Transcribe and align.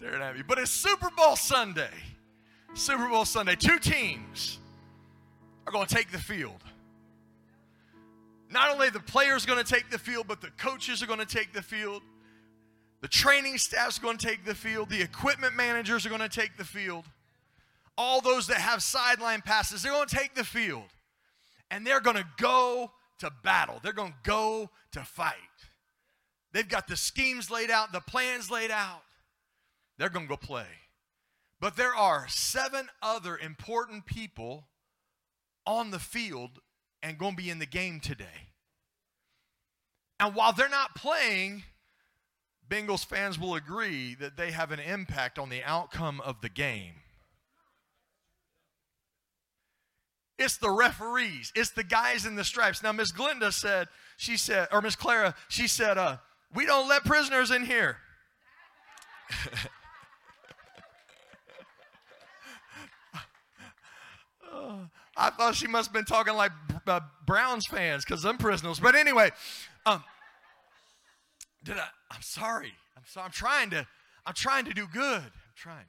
Staring 0.00 0.22
at 0.22 0.34
me. 0.34 0.42
But 0.48 0.58
it's 0.58 0.70
Super 0.70 1.10
Bowl 1.14 1.36
Sunday. 1.36 1.90
Super 2.72 3.06
Bowl 3.10 3.26
Sunday. 3.26 3.54
Two 3.54 3.78
teams 3.78 4.58
are 5.66 5.72
going 5.74 5.86
to 5.86 5.94
take 5.94 6.10
the 6.10 6.18
field. 6.18 6.64
Not 8.50 8.70
only 8.70 8.88
the 8.88 9.00
players 9.00 9.44
going 9.44 9.62
to 9.62 9.72
take 9.74 9.90
the 9.90 9.98
field, 9.98 10.24
but 10.26 10.40
the 10.40 10.52
coaches 10.56 11.02
are 11.02 11.06
going 11.06 11.18
to 11.18 11.26
take 11.26 11.52
the 11.52 11.60
field. 11.60 12.00
The 13.02 13.08
training 13.08 13.58
staff's 13.58 13.98
going 13.98 14.16
to 14.16 14.26
take 14.26 14.46
the 14.46 14.54
field. 14.54 14.88
The 14.88 15.02
equipment 15.02 15.54
managers 15.54 16.06
are 16.06 16.08
going 16.08 16.22
to 16.22 16.30
take 16.30 16.56
the 16.56 16.64
field. 16.64 17.04
All 17.98 18.22
those 18.22 18.46
that 18.46 18.56
have 18.56 18.82
sideline 18.82 19.42
passes, 19.42 19.82
they're 19.82 19.92
going 19.92 20.08
to 20.08 20.16
take 20.16 20.34
the 20.34 20.44
field. 20.44 20.88
And 21.70 21.86
they're 21.86 22.00
going 22.00 22.16
to 22.16 22.26
go 22.38 22.90
to 23.18 23.30
battle. 23.44 23.80
They're 23.82 23.92
going 23.92 24.12
to 24.12 24.18
go 24.30 24.70
to 24.92 25.00
fight. 25.00 25.34
They've 26.54 26.66
got 26.66 26.88
the 26.88 26.96
schemes 26.96 27.50
laid 27.50 27.70
out, 27.70 27.92
the 27.92 28.00
plans 28.00 28.50
laid 28.50 28.70
out. 28.70 29.02
They're 30.00 30.08
going 30.08 30.24
to 30.24 30.30
go 30.30 30.38
play. 30.38 30.64
But 31.60 31.76
there 31.76 31.94
are 31.94 32.26
seven 32.26 32.88
other 33.02 33.36
important 33.36 34.06
people 34.06 34.64
on 35.66 35.90
the 35.90 35.98
field 35.98 36.60
and 37.02 37.18
going 37.18 37.32
to 37.32 37.42
be 37.42 37.50
in 37.50 37.58
the 37.58 37.66
game 37.66 38.00
today. 38.00 38.48
And 40.18 40.34
while 40.34 40.54
they're 40.54 40.70
not 40.70 40.94
playing, 40.94 41.64
Bengals 42.66 43.04
fans 43.04 43.38
will 43.38 43.54
agree 43.54 44.14
that 44.14 44.38
they 44.38 44.52
have 44.52 44.72
an 44.72 44.80
impact 44.80 45.38
on 45.38 45.50
the 45.50 45.62
outcome 45.64 46.22
of 46.22 46.40
the 46.40 46.48
game. 46.48 46.94
It's 50.38 50.56
the 50.56 50.70
referees. 50.70 51.52
It's 51.54 51.72
the 51.72 51.84
guys 51.84 52.24
in 52.24 52.36
the 52.36 52.44
stripes. 52.44 52.82
Now, 52.82 52.92
Miss 52.92 53.12
Glenda 53.12 53.52
said, 53.52 53.88
she 54.16 54.38
said, 54.38 54.68
or 54.72 54.80
Miss 54.80 54.96
Clara, 54.96 55.34
she 55.48 55.68
said, 55.68 55.98
uh, 55.98 56.16
we 56.54 56.64
don't 56.64 56.88
let 56.88 57.04
prisoners 57.04 57.50
in 57.50 57.66
here. 57.66 57.98
I 65.16 65.30
thought 65.30 65.54
she 65.54 65.66
must 65.66 65.88
have 65.88 65.94
been 65.94 66.04
talking 66.04 66.34
like 66.34 66.52
uh, 66.86 67.00
Browns 67.26 67.66
fans 67.66 68.04
because 68.04 68.24
I'm 68.24 68.38
prisoners. 68.38 68.80
But 68.80 68.94
anyway, 68.94 69.30
um, 69.86 70.02
did 71.64 71.76
I? 71.76 71.86
I'm 72.10 72.22
sorry. 72.22 72.72
I'm 72.96 73.02
sorry. 73.06 73.26
I'm 73.26 73.32
trying 73.32 73.70
to. 73.70 73.86
I'm 74.26 74.34
trying 74.34 74.64
to 74.66 74.74
do 74.74 74.86
good. 74.92 75.22
I'm 75.22 75.54
trying. 75.56 75.86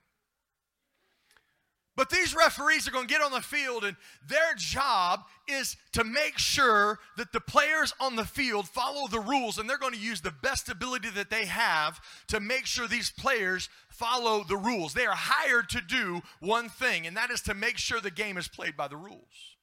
But 2.02 2.10
these 2.10 2.36
referees 2.36 2.88
are 2.88 2.92
going 2.92 3.08
to 3.08 3.14
get 3.14 3.22
on 3.22 3.32
the 3.32 3.42
field, 3.42 3.84
and 3.84 3.96
their 4.28 4.56
job 4.58 5.24
is 5.48 5.78
to 5.92 6.04
make 6.04 6.40
sure 6.40 6.98
that 7.16 7.32
the 7.32 7.40
players 7.40 7.94
on 8.00 8.16
the 8.16 8.26
field 8.26 8.68
follow 8.68 9.08
the 9.08 9.20
rules, 9.20 9.60
and 9.60 9.70
they're 9.70 9.78
going 9.78 9.94
to 9.94 10.00
use 10.00 10.20
the 10.20 10.34
best 10.42 10.68
ability 10.68 11.12
that 11.12 11.30
they 11.30 11.46
have 11.46 12.02
to 12.30 12.40
make 12.40 12.66
sure 12.66 12.88
these 12.88 13.12
players 13.12 13.70
follow 13.88 14.44
the 14.44 14.58
rules. 14.58 14.96
They 14.96 15.06
are 15.06 15.14
hired 15.16 15.70
to 15.70 15.80
do 15.80 16.24
one 16.40 16.70
thing, 16.70 17.06
and 17.06 17.16
that 17.18 17.30
is 17.30 17.42
to 17.42 17.54
make 17.54 17.78
sure 17.78 18.02
the 18.02 18.10
game 18.10 18.36
is 18.36 18.48
played 18.48 18.76
by 18.76 18.88
the 18.88 18.98
rules. 18.98 19.58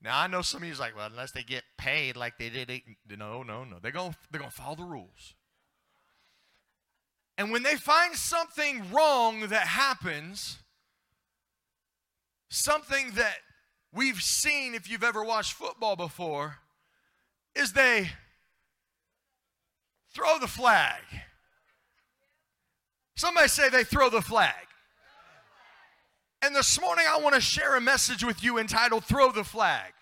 Now 0.00 0.20
I 0.20 0.26
know 0.26 0.40
some 0.40 0.62
of 0.62 0.68
you's 0.68 0.80
like, 0.80 0.96
well, 0.96 1.04
unless 1.04 1.32
they 1.32 1.42
get 1.42 1.64
paid 1.76 2.16
like 2.16 2.38
they 2.38 2.48
did, 2.48 2.80
no, 3.06 3.42
no, 3.42 3.64
no. 3.64 3.76
They're 3.78 3.92
gonna 3.92 4.16
they're 4.30 4.40
going 4.40 4.50
to 4.50 4.56
follow 4.56 4.76
the 4.76 4.84
rules. 4.84 5.34
And 7.40 7.50
when 7.50 7.62
they 7.62 7.76
find 7.76 8.14
something 8.14 8.92
wrong 8.92 9.40
that 9.48 9.66
happens, 9.66 10.58
something 12.50 13.12
that 13.12 13.36
we've 13.94 14.20
seen 14.20 14.74
if 14.74 14.90
you've 14.90 15.02
ever 15.02 15.24
watched 15.24 15.54
football 15.54 15.96
before, 15.96 16.58
is 17.54 17.72
they 17.72 18.10
throw 20.14 20.38
the 20.38 20.46
flag. 20.46 21.00
Somebody 23.16 23.48
say 23.48 23.70
they 23.70 23.84
throw 23.84 24.10
the 24.10 24.20
flag. 24.20 24.66
And 26.42 26.54
this 26.54 26.78
morning 26.78 27.06
I 27.08 27.20
want 27.20 27.36
to 27.36 27.40
share 27.40 27.74
a 27.74 27.80
message 27.80 28.22
with 28.22 28.44
you 28.44 28.58
entitled 28.58 29.06
Throw 29.06 29.32
the 29.32 29.44
Flag. 29.44 29.92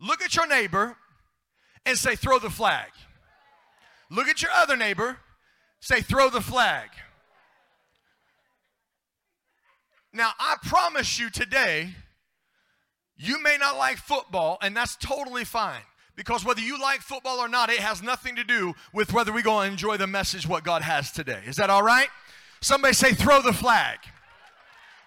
Look 0.00 0.22
at 0.22 0.36
your 0.36 0.46
neighbor 0.46 0.96
and 1.84 1.98
say, 1.98 2.14
Throw 2.14 2.38
the 2.38 2.50
flag. 2.50 2.90
Look 4.12 4.28
at 4.28 4.42
your 4.42 4.52
other 4.52 4.76
neighbor 4.76 5.18
Say, 5.80 6.00
throw 6.00 6.30
the 6.30 6.40
flag. 6.40 6.90
Now, 10.12 10.32
I 10.38 10.56
promise 10.62 11.18
you 11.18 11.30
today, 11.30 11.90
you 13.16 13.42
may 13.42 13.56
not 13.58 13.76
like 13.76 13.98
football, 13.98 14.58
and 14.62 14.76
that's 14.76 14.96
totally 14.96 15.44
fine. 15.44 15.82
Because 16.16 16.44
whether 16.44 16.60
you 16.60 16.80
like 16.80 17.00
football 17.00 17.38
or 17.38 17.48
not, 17.48 17.70
it 17.70 17.78
has 17.78 18.02
nothing 18.02 18.34
to 18.36 18.44
do 18.44 18.74
with 18.92 19.12
whether 19.12 19.32
we're 19.32 19.42
going 19.42 19.68
to 19.68 19.72
enjoy 19.72 19.96
the 19.96 20.06
message 20.06 20.48
what 20.48 20.64
God 20.64 20.82
has 20.82 21.12
today. 21.12 21.40
Is 21.46 21.56
that 21.56 21.70
all 21.70 21.82
right? 21.82 22.08
Somebody 22.60 22.94
say, 22.94 23.12
throw 23.12 23.40
the 23.40 23.52
flag. 23.52 23.98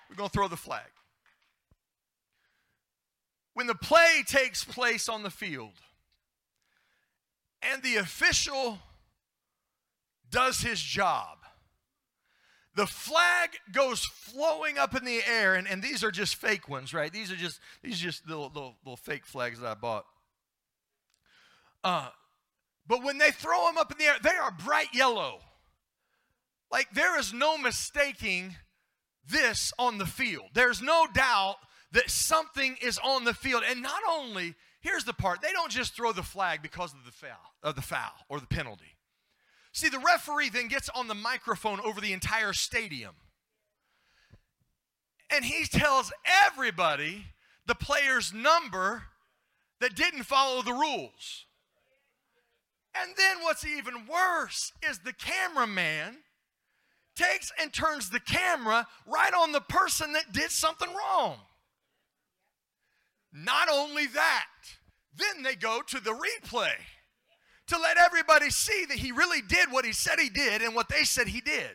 We're 0.10 0.16
going 0.16 0.30
to 0.30 0.34
throw 0.34 0.48
the 0.48 0.56
flag. 0.56 0.88
When 3.54 3.68
the 3.68 3.76
play 3.76 4.24
takes 4.26 4.64
place 4.64 5.10
on 5.10 5.24
the 5.24 5.30
field 5.30 5.74
and 7.62 7.84
the 7.84 7.98
official 7.98 8.80
does 10.32 10.62
his 10.62 10.82
job. 10.82 11.38
The 12.76 12.88
flag 12.88 13.50
goes 13.74 14.06
flowing 14.06 14.78
up 14.78 14.96
in 14.96 15.04
the 15.04 15.22
air, 15.28 15.56
and, 15.56 15.68
and 15.68 15.84
these 15.84 16.04
are 16.04 16.12
just 16.12 16.36
fake 16.36 16.70
ones, 16.70 16.94
right? 16.94 17.12
These 17.12 17.32
are 17.32 17.36
just 17.36 17.60
these 17.84 18.00
are 18.00 18.06
just 18.06 18.28
little, 18.28 18.48
little, 18.48 18.76
little 18.86 18.98
fake 18.98 19.26
flags 19.26 19.60
that 19.60 19.68
I 19.68 19.74
bought. 19.74 20.06
Uh, 21.84 22.10
but 22.88 23.04
when 23.04 23.18
they 23.18 23.32
throw 23.32 23.66
them 23.66 23.78
up 23.78 23.92
in 23.92 23.98
the 23.98 24.06
air, 24.06 24.16
they 24.24 24.30
are 24.30 24.52
bright 24.52 24.94
yellow. 24.94 25.40
Like 26.72 26.94
there 26.94 27.20
is 27.20 27.34
no 27.34 27.58
mistaking 27.58 28.56
this 29.28 29.74
on 29.78 29.98
the 29.98 30.06
field. 30.06 30.46
There's 30.54 30.82
no 30.82 31.08
doubt 31.14 31.58
that 31.92 32.10
something 32.10 32.78
is 32.82 32.98
on 33.04 33.26
the 33.26 33.34
field. 33.34 33.64
And 33.70 33.82
not 33.82 34.02
only, 34.10 34.56
here's 34.80 35.04
the 35.04 35.14
part, 35.14 35.42
they 35.42 35.52
don't 35.52 35.72
just 35.72 35.94
throw 35.94 36.14
the 36.14 36.24
flag 36.24 36.62
because 36.62 36.94
of 36.94 37.04
the 37.06 37.12
foul, 37.12 37.54
of 37.62 37.76
the 37.76 37.82
foul 37.82 38.14
or 38.30 38.40
the 38.40 38.48
penalty. 38.48 38.98
See, 39.74 39.90
the 39.90 40.00
referee 40.00 40.50
then 40.50 40.68
gets 40.68 40.90
on 40.90 41.08
the 41.08 41.16
microphone 41.16 41.80
over 41.80 42.02
the 42.02 42.14
entire 42.14 42.54
stadium. 42.54 43.16
And 45.34 45.46
he 45.46 45.66
tells 45.66 46.12
everybody 46.46 47.28
the 47.66 47.76
player's 47.76 48.34
number 48.34 49.04
that 49.80 49.96
didn't 49.96 50.24
follow 50.24 50.62
the 50.62 50.74
rules. 50.74 51.46
And 52.94 53.12
then 53.18 53.38
what's 53.42 53.66
even 53.66 54.06
worse 54.06 54.74
is 54.88 55.00
the 55.00 55.14
cameraman 55.14 56.18
takes 57.16 57.52
and 57.60 57.72
turns 57.72 58.10
the 58.10 58.20
camera 58.20 58.88
right 59.06 59.34
on 59.34 59.54
the 59.54 59.62
person 59.62 60.14
that 60.14 60.34
did 60.34 60.52
something 60.52 60.90
wrong. 60.90 61.38
Not 63.32 63.70
only 63.72 64.08
that, 64.08 64.48
then 65.16 65.44
they 65.44 65.56
go 65.56 65.82
to 65.88 66.00
the 66.02 66.12
replay 66.12 66.74
to 67.72 67.80
let 67.80 67.98
everybody 67.98 68.50
see 68.50 68.86
that 68.86 68.98
he 68.98 69.12
really 69.12 69.42
did 69.42 69.72
what 69.72 69.86
he 69.86 69.94
said 69.94 70.20
he 70.20 70.30
did 70.30 70.62
and 70.62 70.76
what 70.76 70.90
they 70.90 71.04
said 71.04 71.28
he 71.28 71.40
did. 71.40 71.72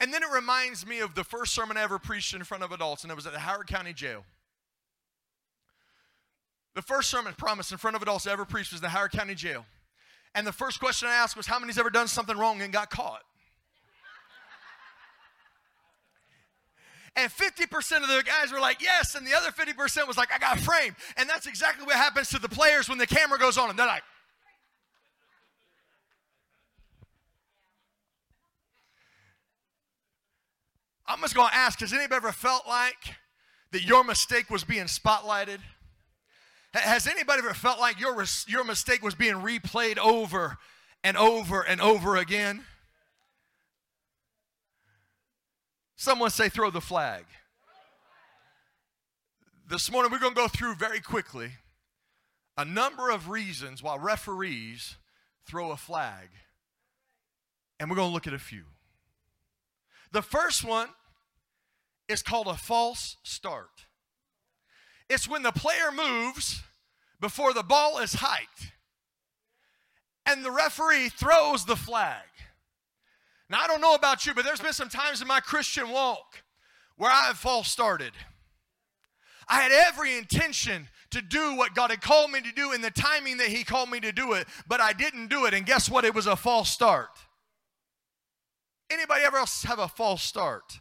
And 0.00 0.12
then 0.12 0.22
it 0.22 0.30
reminds 0.32 0.86
me 0.86 1.00
of 1.00 1.14
the 1.14 1.24
first 1.24 1.52
sermon 1.52 1.76
I 1.76 1.82
ever 1.82 1.98
preached 1.98 2.34
in 2.34 2.44
front 2.44 2.62
of 2.62 2.70
adults, 2.70 3.02
and 3.02 3.10
it 3.10 3.14
was 3.14 3.26
at 3.26 3.32
the 3.32 3.40
Howard 3.40 3.66
County 3.66 3.92
Jail. 3.92 4.24
The 6.74 6.82
first 6.82 7.10
sermon 7.10 7.34
promised 7.36 7.72
in 7.72 7.78
front 7.78 7.96
of 7.96 8.02
adults 8.02 8.26
I 8.26 8.32
ever 8.32 8.44
preached 8.44 8.72
was 8.72 8.80
the 8.80 8.88
Howard 8.88 9.12
County 9.12 9.34
Jail. 9.34 9.64
And 10.34 10.46
the 10.46 10.52
first 10.52 10.78
question 10.78 11.08
I 11.08 11.14
asked 11.14 11.36
was, 11.36 11.46
How 11.46 11.58
many's 11.58 11.78
ever 11.78 11.90
done 11.90 12.06
something 12.08 12.36
wrong 12.36 12.62
and 12.62 12.72
got 12.72 12.90
caught? 12.90 13.22
And 17.16 17.30
50% 17.30 18.02
of 18.02 18.08
the 18.08 18.24
guys 18.26 18.50
were 18.52 18.58
like, 18.58 18.82
yes. 18.82 19.14
And 19.14 19.24
the 19.26 19.34
other 19.34 19.50
50% 19.50 20.08
was 20.08 20.16
like, 20.16 20.32
I 20.32 20.38
got 20.38 20.58
framed. 20.58 20.96
And 21.16 21.28
that's 21.28 21.46
exactly 21.46 21.86
what 21.86 21.94
happens 21.94 22.28
to 22.30 22.40
the 22.40 22.48
players 22.48 22.88
when 22.88 22.98
the 22.98 23.06
camera 23.06 23.38
goes 23.38 23.56
on 23.56 23.68
them. 23.68 23.76
They're 23.76 23.86
like, 23.86 24.02
I'm 31.06 31.20
just 31.20 31.34
going 31.34 31.50
to 31.50 31.54
ask 31.54 31.80
has 31.80 31.92
anybody 31.92 32.16
ever 32.16 32.32
felt 32.32 32.66
like 32.66 33.14
that 33.72 33.82
your 33.82 34.04
mistake 34.04 34.50
was 34.50 34.64
being 34.64 34.84
spotlighted? 34.84 35.58
Has 36.72 37.06
anybody 37.06 37.40
ever 37.40 37.54
felt 37.54 37.78
like 37.78 38.00
your, 38.00 38.24
your 38.48 38.64
mistake 38.64 39.02
was 39.02 39.14
being 39.14 39.34
replayed 39.34 39.98
over 39.98 40.56
and 41.04 41.16
over 41.16 41.60
and 41.60 41.80
over 41.80 42.16
again? 42.16 42.64
Someone 45.96 46.30
say, 46.30 46.48
throw 46.48 46.70
the 46.70 46.80
flag. 46.80 47.24
This 49.68 49.90
morning, 49.90 50.12
we're 50.12 50.18
going 50.18 50.34
to 50.34 50.40
go 50.40 50.48
through 50.48 50.74
very 50.74 51.00
quickly 51.00 51.52
a 52.56 52.64
number 52.64 53.10
of 53.10 53.28
reasons 53.28 53.82
why 53.82 53.96
referees 53.96 54.96
throw 55.46 55.70
a 55.70 55.76
flag. 55.76 56.28
And 57.80 57.88
we're 57.88 57.96
going 57.96 58.10
to 58.10 58.14
look 58.14 58.26
at 58.26 58.34
a 58.34 58.38
few. 58.38 58.64
The 60.12 60.22
first 60.22 60.64
one 60.64 60.88
is 62.08 62.22
called 62.22 62.46
a 62.46 62.54
false 62.54 63.16
start. 63.22 63.86
It's 65.08 65.28
when 65.28 65.42
the 65.42 65.52
player 65.52 65.90
moves 65.94 66.62
before 67.20 67.52
the 67.52 67.62
ball 67.62 67.98
is 67.98 68.14
hiked. 68.14 68.72
and 70.26 70.44
the 70.44 70.50
referee 70.50 71.08
throws 71.10 71.64
the 71.66 71.76
flag. 71.76 72.22
Now, 73.54 73.60
I 73.60 73.68
don't 73.68 73.80
know 73.80 73.94
about 73.94 74.26
you, 74.26 74.34
but 74.34 74.44
there's 74.44 74.60
been 74.60 74.72
some 74.72 74.88
times 74.88 75.22
in 75.22 75.28
my 75.28 75.38
Christian 75.38 75.90
walk 75.90 76.42
where 76.96 77.08
I 77.08 77.26
have 77.26 77.38
false 77.38 77.70
started. 77.70 78.10
I 79.48 79.60
had 79.60 79.70
every 79.70 80.18
intention 80.18 80.88
to 81.12 81.22
do 81.22 81.54
what 81.54 81.72
God 81.72 81.90
had 81.90 82.00
called 82.00 82.32
me 82.32 82.40
to 82.40 82.50
do 82.50 82.72
in 82.72 82.80
the 82.80 82.90
timing 82.90 83.36
that 83.36 83.46
He 83.46 83.62
called 83.62 83.90
me 83.90 84.00
to 84.00 84.10
do 84.10 84.32
it, 84.32 84.48
but 84.66 84.80
I 84.80 84.92
didn't 84.92 85.28
do 85.28 85.46
it. 85.46 85.54
And 85.54 85.64
guess 85.64 85.88
what? 85.88 86.04
It 86.04 86.16
was 86.16 86.26
a 86.26 86.34
false 86.34 86.68
start. 86.68 87.10
Anybody 88.90 89.22
ever 89.22 89.36
else 89.36 89.62
have 89.62 89.78
a 89.78 89.86
false 89.86 90.24
start? 90.24 90.80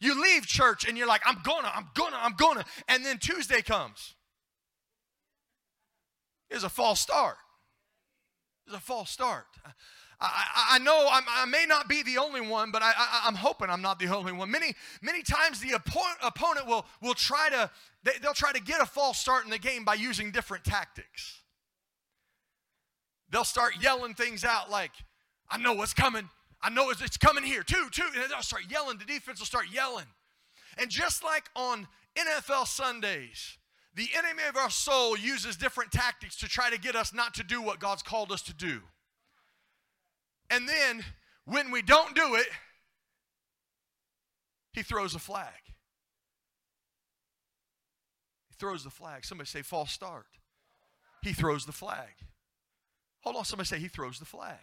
You 0.00 0.20
leave 0.20 0.46
church 0.46 0.86
and 0.86 0.98
you're 0.98 1.08
like, 1.08 1.22
I'm 1.24 1.38
gonna, 1.42 1.72
I'm 1.74 1.88
gonna, 1.94 2.18
I'm 2.20 2.34
gonna. 2.34 2.66
And 2.88 3.06
then 3.06 3.16
Tuesday 3.16 3.62
comes. 3.62 4.16
It's 6.50 6.62
a 6.62 6.68
false 6.68 7.00
start. 7.00 7.38
It's 8.66 8.76
a 8.76 8.80
false 8.80 9.08
start. 9.08 9.46
I, 10.20 10.72
I, 10.72 10.78
know 10.80 11.08
I'm, 11.10 11.24
i 11.28 11.46
may 11.46 11.64
not 11.66 11.88
be 11.88 12.02
the 12.02 12.18
only 12.18 12.42
one, 12.42 12.70
but 12.70 12.82
I, 12.82 12.92
am 13.26 13.34
hoping 13.34 13.70
I'm 13.70 13.80
not 13.80 13.98
the 13.98 14.08
only 14.14 14.32
one. 14.32 14.50
Many, 14.50 14.74
many 15.00 15.22
times 15.22 15.60
the 15.60 15.72
opponent 15.72 16.66
will, 16.66 16.84
will 17.00 17.14
try 17.14 17.48
to, 17.50 17.70
they, 18.02 18.12
they'll 18.22 18.34
try 18.34 18.52
to 18.52 18.60
get 18.60 18.80
a 18.80 18.86
false 18.86 19.18
start 19.18 19.44
in 19.44 19.50
the 19.50 19.58
game 19.58 19.84
by 19.84 19.94
using 19.94 20.30
different 20.30 20.64
tactics. 20.64 21.40
They'll 23.30 23.44
start 23.44 23.74
yelling 23.80 24.14
things 24.14 24.44
out 24.44 24.70
like, 24.70 24.90
I 25.48 25.58
know 25.58 25.72
what's 25.72 25.94
coming. 25.94 26.28
I 26.62 26.68
know 26.68 26.90
it's, 26.90 27.00
it's 27.00 27.16
coming 27.16 27.44
here, 27.44 27.62
too, 27.62 27.88
too. 27.90 28.04
And 28.14 28.30
they'll 28.30 28.42
start 28.42 28.64
yelling. 28.68 28.98
The 28.98 29.04
defense 29.04 29.38
will 29.38 29.46
start 29.46 29.66
yelling. 29.72 30.06
And 30.76 30.90
just 30.90 31.24
like 31.24 31.44
on 31.56 31.88
NFL 32.16 32.66
Sundays, 32.66 33.56
the 33.94 34.08
enemy 34.16 34.42
of 34.48 34.56
our 34.56 34.70
soul 34.70 35.16
uses 35.16 35.56
different 35.56 35.92
tactics 35.92 36.36
to 36.36 36.48
try 36.48 36.70
to 36.70 36.78
get 36.78 36.94
us 36.94 37.14
not 37.14 37.34
to 37.34 37.42
do 37.42 37.62
what 37.62 37.80
God's 37.80 38.02
called 38.02 38.30
us 38.32 38.42
to 38.42 38.54
do. 38.54 38.80
And 40.50 40.68
then 40.68 41.04
when 41.44 41.70
we 41.70 41.80
don't 41.80 42.14
do 42.14 42.34
it, 42.34 42.46
he 44.72 44.82
throws 44.82 45.14
a 45.14 45.18
flag. 45.18 45.48
He 48.48 48.54
throws 48.58 48.84
the 48.84 48.90
flag. 48.90 49.24
Somebody 49.24 49.48
say 49.48 49.62
false 49.62 49.92
start. 49.92 50.26
He 51.22 51.32
throws 51.32 51.66
the 51.66 51.72
flag. 51.72 52.08
Hold 53.20 53.36
on, 53.36 53.44
somebody 53.44 53.66
say 53.66 53.78
he 53.78 53.88
throws 53.88 54.18
the 54.18 54.24
flag. 54.24 54.58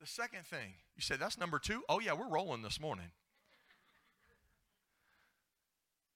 The 0.00 0.06
second 0.06 0.46
thing, 0.46 0.74
you 0.96 1.02
say 1.02 1.16
that's 1.16 1.38
number 1.38 1.58
two? 1.58 1.82
Oh, 1.88 1.98
yeah, 2.00 2.12
we're 2.12 2.28
rolling 2.28 2.62
this 2.62 2.80
morning. 2.80 3.10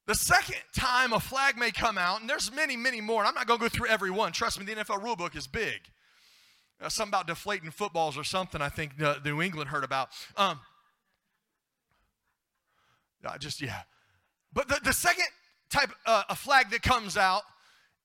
The 0.06 0.14
second 0.14 0.62
time 0.76 1.12
a 1.12 1.20
flag 1.20 1.56
may 1.56 1.70
come 1.70 1.96
out, 1.96 2.20
and 2.20 2.28
there's 2.28 2.52
many, 2.52 2.76
many 2.76 3.00
more, 3.00 3.24
I'm 3.24 3.34
not 3.34 3.46
going 3.46 3.60
to 3.60 3.64
go 3.64 3.68
through 3.68 3.88
every 3.88 4.10
one. 4.10 4.32
Trust 4.32 4.58
me, 4.58 4.66
the 4.66 4.74
NFL 4.74 5.02
rule 5.02 5.16
book 5.16 5.36
is 5.36 5.46
big. 5.46 5.80
Uh, 6.82 6.88
something 6.88 7.10
about 7.10 7.26
deflating 7.26 7.70
footballs 7.70 8.18
or 8.18 8.24
something 8.24 8.60
I 8.60 8.68
think 8.68 9.00
uh, 9.00 9.16
New 9.24 9.40
England 9.40 9.70
heard 9.70 9.84
about. 9.84 10.08
Um, 10.36 10.58
I 13.24 13.38
just, 13.38 13.60
yeah. 13.60 13.82
But 14.52 14.68
the, 14.68 14.80
the 14.82 14.92
second 14.92 15.26
type 15.70 15.90
uh, 16.06 16.24
of 16.28 16.38
flag 16.38 16.70
that 16.70 16.82
comes 16.82 17.16
out 17.16 17.42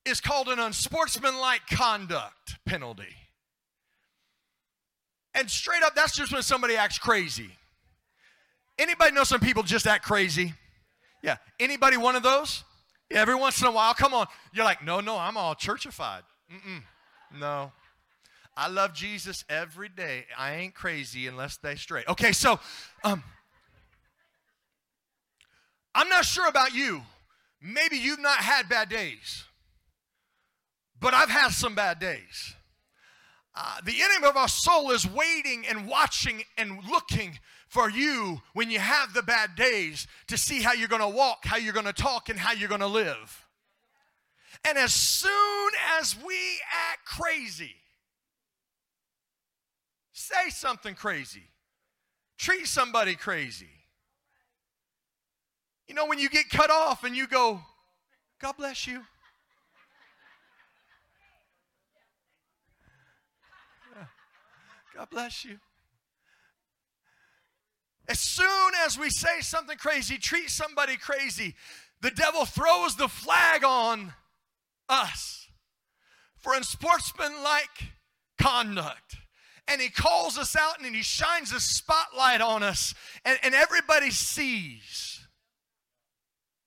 is 0.06 0.22
called 0.22 0.48
an 0.48 0.60
unsportsmanlike 0.60 1.62
conduct 1.72 2.58
penalty. 2.66 3.16
And 5.34 5.50
straight 5.50 5.84
up, 5.84 5.96
that's 5.96 6.16
just 6.16 6.32
when 6.32 6.44
somebody 6.44 6.76
acts 6.76 7.00
crazy. 7.00 7.50
Anybody 8.80 9.12
know 9.12 9.24
some 9.24 9.40
people 9.40 9.64
just 9.64 9.88
act 9.88 10.06
crazy? 10.06 10.54
Yeah. 11.24 11.38
Anybody 11.60 11.98
one 11.98 12.16
of 12.16 12.24
those? 12.24 12.64
Every 13.10 13.36
once 13.36 13.62
in 13.62 13.68
a 13.68 13.72
while, 13.72 13.94
come 13.94 14.14
on. 14.14 14.28
You're 14.54 14.66
like, 14.66 14.84
no, 14.84 15.00
no, 15.00 15.18
I'm 15.18 15.36
all 15.36 15.56
churchified. 15.56 16.22
Mm-mm. 16.52 16.84
No. 17.40 17.72
I 18.60 18.70
love 18.70 18.94
Jesus 18.94 19.46
every 19.50 19.88
day. 19.88 20.26
I 20.36 20.56
ain't 20.56 20.74
crazy 20.74 21.28
unless 21.28 21.58
they 21.58 21.76
straight. 21.76 22.08
Okay, 22.08 22.32
so 22.32 22.60
um, 23.04 23.24
I'm 25.94 26.10
not 26.10 26.26
sure 26.26 26.48
about 26.48 26.74
you. 26.74 27.04
Maybe 27.62 27.98
you've 27.98 28.20
not 28.20 28.38
had 28.38 28.68
bad 28.68 28.90
days, 28.90 29.44
but 31.00 31.14
I've 31.14 31.30
had 31.30 31.50
some 31.50 31.76
bad 31.76 32.00
days. 32.00 32.56
Uh, 33.54 33.78
the 33.86 34.02
enemy 34.02 34.28
of 34.28 34.36
our 34.36 34.48
soul 34.48 34.90
is 34.90 35.08
waiting 35.08 35.64
and 35.70 35.88
watching 35.88 36.42
and 36.58 36.80
looking 36.90 37.38
for 37.68 37.92
you 37.92 38.42
when 38.54 38.72
you 38.72 38.80
have 38.80 39.14
the 39.14 39.22
bad 39.22 39.56
days 39.56 40.08
to 40.30 40.38
see 40.38 40.64
how 40.64 40.74
you're 40.74 40.88
going 40.88 41.02
to 41.02 41.08
walk, 41.08 41.46
how 41.46 41.58
you're 41.58 41.74
going 41.74 41.86
to 41.86 41.94
talk, 41.94 42.30
and 42.30 42.40
how 42.40 42.54
you're 42.54 42.70
going 42.70 42.82
to 42.82 42.88
live. 42.88 43.46
And 44.68 44.80
as 44.80 44.94
soon 44.94 45.72
as 46.00 46.16
we 46.26 46.36
act 46.92 47.06
crazy, 47.06 47.76
Say 50.20 50.50
something 50.50 50.96
crazy. 50.96 51.44
Treat 52.40 52.66
somebody 52.66 53.14
crazy. 53.14 53.70
You 55.88 55.94
know, 55.94 56.08
when 56.08 56.18
you 56.18 56.28
get 56.28 56.50
cut 56.50 56.72
off 56.72 57.04
and 57.04 57.16
you 57.16 57.28
go, 57.28 57.62
God 58.42 58.58
bless 58.58 58.88
you. 58.88 59.04
God 64.96 65.08
bless 65.12 65.46
you. 65.46 65.60
As 68.10 68.20
soon 68.20 68.72
as 68.88 68.98
we 68.98 69.12
say 69.12 69.42
something 69.42 69.78
crazy, 69.78 70.18
treat 70.18 70.50
somebody 70.50 70.98
crazy, 70.98 71.54
the 72.02 72.10
devil 72.10 72.44
throws 72.46 72.96
the 72.96 73.08
flag 73.08 73.64
on 73.64 74.16
us 74.90 75.48
for 76.40 76.56
unsportsmanlike 76.56 77.92
conduct 78.42 79.18
and 79.68 79.82
he 79.82 79.90
calls 79.90 80.38
us 80.38 80.56
out 80.56 80.82
and 80.82 80.96
he 80.96 81.02
shines 81.02 81.52
a 81.52 81.60
spotlight 81.60 82.42
on 82.42 82.64
us, 82.64 82.94
and, 83.26 83.38
and 83.44 83.54
everybody 83.54 84.12
sees 84.12 85.28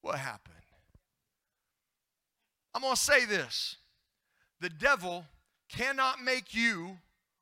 what 0.02 0.18
happened. 0.18 0.54
I'm 2.74 2.82
going 2.82 2.94
to 2.94 3.00
say 3.00 3.24
this 3.24 3.76
the 4.60 4.70
devil 4.70 5.24
cannot 5.70 6.22
make 6.22 6.54
you 6.54 6.98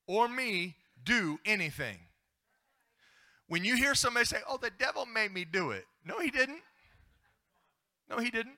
or 0.07 0.29
me 0.29 0.77
do 1.05 1.39
anything. 1.45 1.99
When 3.49 3.65
you 3.65 3.77
hear 3.77 3.95
somebody 3.95 4.27
say, 4.27 4.39
Oh, 4.49 4.59
the 4.59 4.71
devil 4.71 5.07
made 5.07 5.33
me 5.33 5.45
do 5.45 5.71
it, 5.71 5.85
no, 6.05 6.21
he 6.21 6.31
didn't. 6.31 6.63
No, 8.11 8.19
he 8.19 8.31
didn't. 8.31 8.57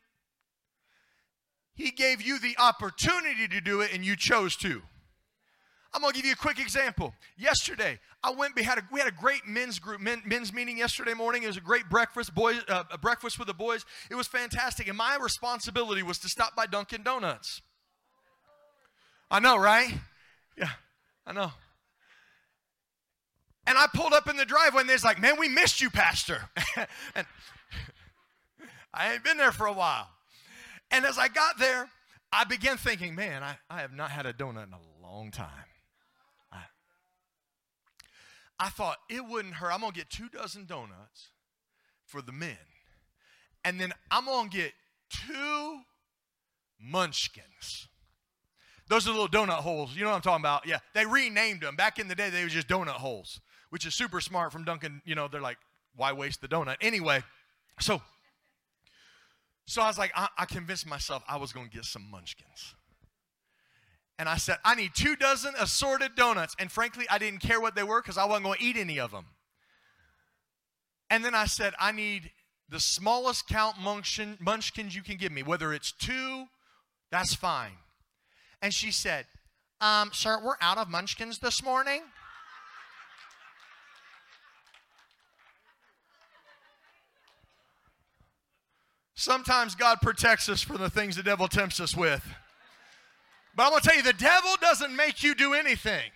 He 1.75 1.91
gave 1.91 2.23
you 2.23 2.39
the 2.39 2.57
opportunity 2.59 3.49
to 3.49 3.61
do 3.61 3.81
it 3.81 3.93
and 3.93 4.05
you 4.05 4.15
chose 4.15 4.55
to. 4.57 4.83
I'm 5.93 6.03
gonna 6.03 6.13
give 6.13 6.25
you 6.25 6.33
a 6.33 6.37
quick 6.37 6.61
example. 6.61 7.15
Yesterday, 7.37 7.99
I 8.23 8.31
went. 8.31 8.55
We 8.55 8.63
had 8.63 8.79
a, 8.79 8.83
we 8.93 9.01
had 9.01 9.09
a 9.09 9.17
great 9.17 9.47
men's 9.47 9.79
group, 9.79 10.01
men, 10.01 10.23
men's 10.25 10.53
meeting 10.53 10.79
yesterday 10.79 11.15
morning. 11.15 11.43
It 11.43 11.49
was 11.49 11.57
a 11.57 11.63
great 11.63 11.89
breakfast, 11.89 12.35
boys, 12.35 12.61
uh, 12.69 12.85
a 12.93 12.99
breakfast 12.99 13.39
with 13.39 13.49
the 13.49 13.55
boys. 13.55 13.85
It 14.09 14.15
was 14.15 14.29
fantastic, 14.29 14.87
and 14.87 14.97
my 14.97 15.17
responsibility 15.21 16.03
was 16.03 16.19
to 16.19 16.29
stop 16.29 16.55
by 16.55 16.67
Dunkin' 16.67 17.03
Donuts. 17.03 17.63
I 19.31 19.41
know, 19.41 19.57
right? 19.57 19.93
Yeah, 20.57 20.71
I 21.27 21.33
know. 21.33 21.53
And 23.67 23.77
I 23.77 23.87
pulled 23.93 24.13
up 24.13 24.29
in 24.29 24.37
the 24.37 24.45
driveway, 24.45 24.83
and 24.83 24.91
they're 24.91 24.99
like, 25.03 25.21
"Man, 25.21 25.39
we 25.41 25.49
missed 25.49 25.81
you, 25.81 25.91
Pastor." 25.91 26.49
and 27.17 27.27
I 28.95 29.13
ain't 29.13 29.25
been 29.25 29.39
there 29.39 29.53
for 29.53 29.67
a 29.67 29.73
while. 29.73 30.09
And 30.93 31.05
as 31.05 31.19
I 31.19 31.29
got 31.29 31.59
there, 31.59 31.89
I 32.33 32.45
began 32.45 32.77
thinking, 32.77 33.17
"Man, 33.17 33.43
I, 33.43 33.59
I 33.69 33.81
have 33.81 33.93
not 33.93 34.13
had 34.13 34.27
a 34.27 34.33
donut 34.33 34.69
in 34.69 34.73
a 34.73 35.03
long 35.03 35.33
time." 35.33 35.65
I 38.61 38.69
thought 38.69 38.99
it 39.09 39.27
wouldn't 39.27 39.55
hurt. 39.55 39.73
I'm 39.73 39.81
going 39.81 39.93
to 39.93 39.99
get 39.99 40.11
two 40.11 40.29
dozen 40.29 40.67
donuts 40.67 41.31
for 42.05 42.21
the 42.21 42.31
men. 42.31 42.59
And 43.65 43.81
then 43.81 43.93
I'm 44.11 44.27
going 44.27 44.51
to 44.51 44.57
get 44.57 44.73
two 45.09 45.81
munchkins. 46.79 47.89
Those 48.89 49.09
are 49.09 49.13
little 49.13 49.29
donut 49.29 49.61
holes. 49.61 49.97
You 49.97 50.03
know 50.03 50.11
what 50.11 50.17
I'm 50.17 50.23
talking 50.23 50.43
about? 50.43 50.67
Yeah. 50.67 50.79
They 50.95 51.07
renamed 51.07 51.63
them. 51.63 51.75
Back 51.75 51.99
in 51.99 52.09
the 52.09 52.15
day, 52.15 52.29
they 52.29 52.43
were 52.43 52.51
just 52.51 52.69
donut 52.69 52.89
holes, 52.89 53.41
which 53.71 53.87
is 53.87 53.95
super 53.95 54.21
smart 54.21 54.53
from 54.53 54.65
Dunkin'. 54.65 55.01
You 55.05 55.15
know, 55.15 55.27
they're 55.27 55.41
like, 55.41 55.59
why 55.97 56.13
waste 56.13 56.41
the 56.43 56.49
donut? 56.49 56.77
Anyway, 56.81 57.23
so 57.81 58.03
so 59.67 59.83
I 59.83 59.87
was 59.87 59.99
like, 59.99 60.11
I, 60.17 60.29
I 60.37 60.45
convinced 60.47 60.87
myself 60.87 61.23
I 61.29 61.37
was 61.37 61.53
going 61.53 61.69
to 61.69 61.73
get 61.73 61.85
some 61.85 62.11
munchkins. 62.11 62.75
And 64.21 64.29
I 64.29 64.37
said, 64.37 64.59
I 64.67 64.75
need 64.75 64.91
two 64.95 65.17
dozen 65.17 65.55
assorted 65.59 66.15
donuts. 66.15 66.55
And 66.59 66.71
frankly, 66.71 67.07
I 67.09 67.17
didn't 67.17 67.41
care 67.41 67.59
what 67.59 67.75
they 67.75 67.83
were 67.83 68.03
because 68.03 68.19
I 68.19 68.27
wasn't 68.27 68.45
going 68.45 68.59
to 68.59 68.65
eat 68.65 68.77
any 68.77 69.01
of 69.01 69.13
them. 69.13 69.25
And 71.09 71.25
then 71.25 71.35
I 71.35 71.47
said, 71.47 71.73
I 71.81 71.91
need 71.91 72.31
the 72.69 72.81
smallest 72.81 73.49
count 73.49 73.79
munchkin, 73.81 74.37
munchkins 74.39 74.95
you 74.95 75.03
can 75.03 75.17
give 75.17 75.33
me, 75.33 75.43
whether 75.43 75.73
it's 75.73 75.91
two, 75.91 76.45
that's 77.11 77.33
fine. 77.33 77.73
And 78.61 78.75
she 78.75 78.93
said, 78.93 79.25
um, 79.81 80.11
Sir, 80.13 80.39
we're 80.45 80.57
out 80.61 80.77
of 80.77 80.91
munchkins 80.91 81.39
this 81.39 81.65
morning. 81.65 82.03
Sometimes 89.15 89.75
God 89.75 90.03
protects 90.03 90.51
us 90.51 90.61
from 90.61 90.77
the 90.77 90.91
things 90.91 91.17
the 91.17 91.23
devil 91.23 91.49
tempts 91.49 91.81
us 91.81 91.97
with. 91.97 92.23
But 93.57 93.65
I'm 93.65 93.71
going 93.71 93.83
to 93.83 93.89
tell 93.89 93.97
you, 93.97 94.03
the 94.03 94.13
devil 94.13 94.51
doesn't 94.61 94.95
make 94.95 95.23
you 95.23 95.35
do 95.35 95.55
anything. 95.55 96.11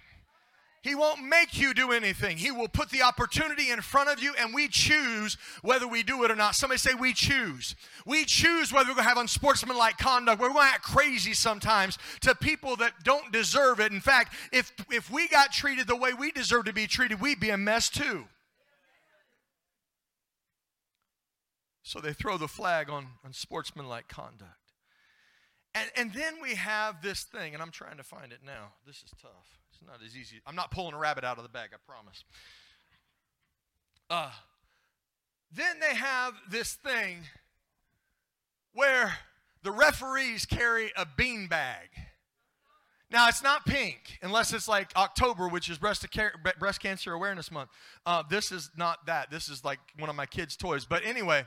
He 0.84 0.94
won't 0.94 1.24
make 1.24 1.58
you 1.58 1.72
do 1.72 1.92
anything. 1.92 2.36
He 2.36 2.50
will 2.50 2.68
put 2.68 2.90
the 2.90 3.00
opportunity 3.00 3.70
in 3.70 3.80
front 3.80 4.10
of 4.10 4.22
you, 4.22 4.34
and 4.38 4.52
we 4.52 4.68
choose 4.68 5.38
whether 5.62 5.88
we 5.88 6.02
do 6.02 6.24
it 6.24 6.30
or 6.30 6.36
not. 6.36 6.54
Somebody 6.54 6.78
say, 6.78 6.92
We 6.92 7.14
choose. 7.14 7.74
We 8.04 8.26
choose 8.26 8.70
whether 8.70 8.90
we're 8.90 8.96
going 8.96 9.04
to 9.04 9.08
have 9.08 9.16
unsportsmanlike 9.16 9.96
conduct. 9.96 10.42
We're 10.42 10.50
going 10.50 10.60
to 10.60 10.74
act 10.74 10.82
crazy 10.82 11.32
sometimes 11.32 11.96
to 12.20 12.34
people 12.34 12.76
that 12.76 13.02
don't 13.02 13.32
deserve 13.32 13.80
it. 13.80 13.92
In 13.92 14.00
fact, 14.02 14.34
if, 14.52 14.74
if 14.90 15.10
we 15.10 15.26
got 15.26 15.52
treated 15.52 15.86
the 15.86 15.96
way 15.96 16.12
we 16.12 16.30
deserve 16.30 16.66
to 16.66 16.74
be 16.74 16.86
treated, 16.86 17.18
we'd 17.18 17.40
be 17.40 17.48
a 17.48 17.56
mess 17.56 17.88
too. 17.88 18.26
So 21.82 21.98
they 21.98 22.12
throw 22.12 22.36
the 22.36 22.48
flag 22.48 22.90
on 22.90 23.06
unsportsmanlike 23.24 24.08
conduct. 24.08 24.63
And, 25.74 25.90
and 25.96 26.12
then 26.12 26.34
we 26.40 26.54
have 26.54 27.02
this 27.02 27.24
thing, 27.24 27.52
and 27.54 27.62
I'm 27.62 27.70
trying 27.70 27.96
to 27.96 28.04
find 28.04 28.32
it 28.32 28.40
now. 28.44 28.72
This 28.86 28.96
is 28.96 29.10
tough. 29.20 29.58
It's 29.72 29.82
not 29.84 29.98
as 30.04 30.16
easy. 30.16 30.40
I'm 30.46 30.54
not 30.54 30.70
pulling 30.70 30.94
a 30.94 30.98
rabbit 30.98 31.24
out 31.24 31.36
of 31.36 31.42
the 31.42 31.48
bag, 31.48 31.70
I 31.72 31.76
promise. 31.86 32.24
Uh, 34.08 34.30
then 35.52 35.80
they 35.80 35.94
have 35.96 36.34
this 36.48 36.74
thing 36.74 37.22
where 38.72 39.18
the 39.62 39.72
referees 39.72 40.46
carry 40.46 40.92
a 40.96 41.06
bean 41.16 41.48
bag. 41.48 41.88
Now, 43.10 43.28
it's 43.28 43.42
not 43.42 43.64
pink 43.64 44.18
unless 44.22 44.52
it's 44.52 44.66
like 44.66 44.90
October, 44.96 45.48
which 45.48 45.68
is 45.70 45.78
Breast, 45.78 46.06
breast 46.58 46.80
Cancer 46.80 47.12
Awareness 47.12 47.50
Month. 47.50 47.70
Uh, 48.04 48.24
this 48.28 48.50
is 48.50 48.70
not 48.76 49.06
that. 49.06 49.30
This 49.30 49.48
is 49.48 49.64
like 49.64 49.78
one 49.98 50.10
of 50.10 50.16
my 50.16 50.26
kids' 50.26 50.56
toys. 50.56 50.84
But 50.84 51.04
anyway, 51.04 51.46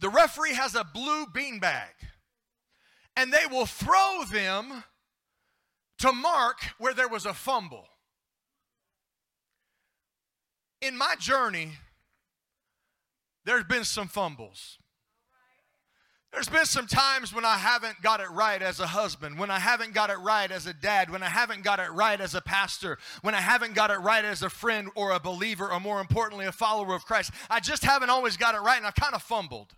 the 0.00 0.08
referee 0.08 0.54
has 0.54 0.74
a 0.74 0.84
blue 0.84 1.26
bean 1.26 1.58
bag, 1.58 1.92
and 3.16 3.32
they 3.32 3.46
will 3.50 3.66
throw 3.66 4.24
them 4.30 4.84
to 5.98 6.12
mark 6.12 6.58
where 6.78 6.94
there 6.94 7.08
was 7.08 7.24
a 7.24 7.32
fumble. 7.34 7.88
In 10.82 10.96
my 10.96 11.14
journey, 11.18 11.72
there's 13.44 13.64
been 13.64 13.84
some 13.84 14.08
fumbles. 14.08 14.78
There's 16.32 16.48
been 16.50 16.66
some 16.66 16.86
times 16.86 17.32
when 17.32 17.46
I 17.46 17.56
haven't 17.56 18.02
got 18.02 18.20
it 18.20 18.30
right 18.30 18.60
as 18.60 18.78
a 18.78 18.86
husband, 18.86 19.38
when 19.38 19.50
I 19.50 19.58
haven't 19.58 19.94
got 19.94 20.10
it 20.10 20.18
right 20.18 20.50
as 20.50 20.66
a 20.66 20.74
dad, 20.74 21.08
when 21.08 21.22
I 21.22 21.30
haven't 21.30 21.64
got 21.64 21.80
it 21.80 21.90
right 21.92 22.20
as 22.20 22.34
a 22.34 22.42
pastor, 22.42 22.98
when 23.22 23.34
I 23.34 23.40
haven't 23.40 23.74
got 23.74 23.90
it 23.90 24.00
right 24.00 24.22
as 24.22 24.42
a 24.42 24.50
friend 24.50 24.90
or 24.96 25.12
a 25.12 25.20
believer, 25.20 25.72
or 25.72 25.80
more 25.80 25.98
importantly, 25.98 26.44
a 26.44 26.52
follower 26.52 26.94
of 26.94 27.06
Christ. 27.06 27.30
I 27.48 27.60
just 27.60 27.84
haven't 27.84 28.10
always 28.10 28.36
got 28.36 28.54
it 28.54 28.58
right, 28.58 28.76
and 28.76 28.86
I've 28.86 28.94
kind 28.94 29.14
of 29.14 29.22
fumbled. 29.22 29.74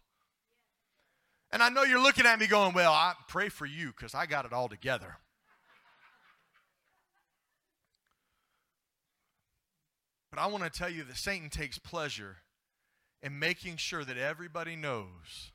And 1.50 1.62
I 1.62 1.70
know 1.70 1.82
you're 1.82 2.02
looking 2.02 2.26
at 2.26 2.38
me 2.38 2.46
going, 2.46 2.74
Well, 2.74 2.92
I 2.92 3.14
pray 3.28 3.48
for 3.48 3.66
you 3.66 3.88
because 3.88 4.14
I 4.14 4.26
got 4.26 4.44
it 4.44 4.52
all 4.52 4.68
together. 4.68 5.16
But 10.30 10.40
I 10.40 10.46
want 10.46 10.64
to 10.64 10.70
tell 10.70 10.90
you 10.90 11.04
that 11.04 11.16
Satan 11.16 11.48
takes 11.50 11.78
pleasure 11.78 12.36
in 13.22 13.38
making 13.38 13.76
sure 13.76 14.04
that 14.04 14.16
everybody 14.16 14.76
knows 14.76 15.52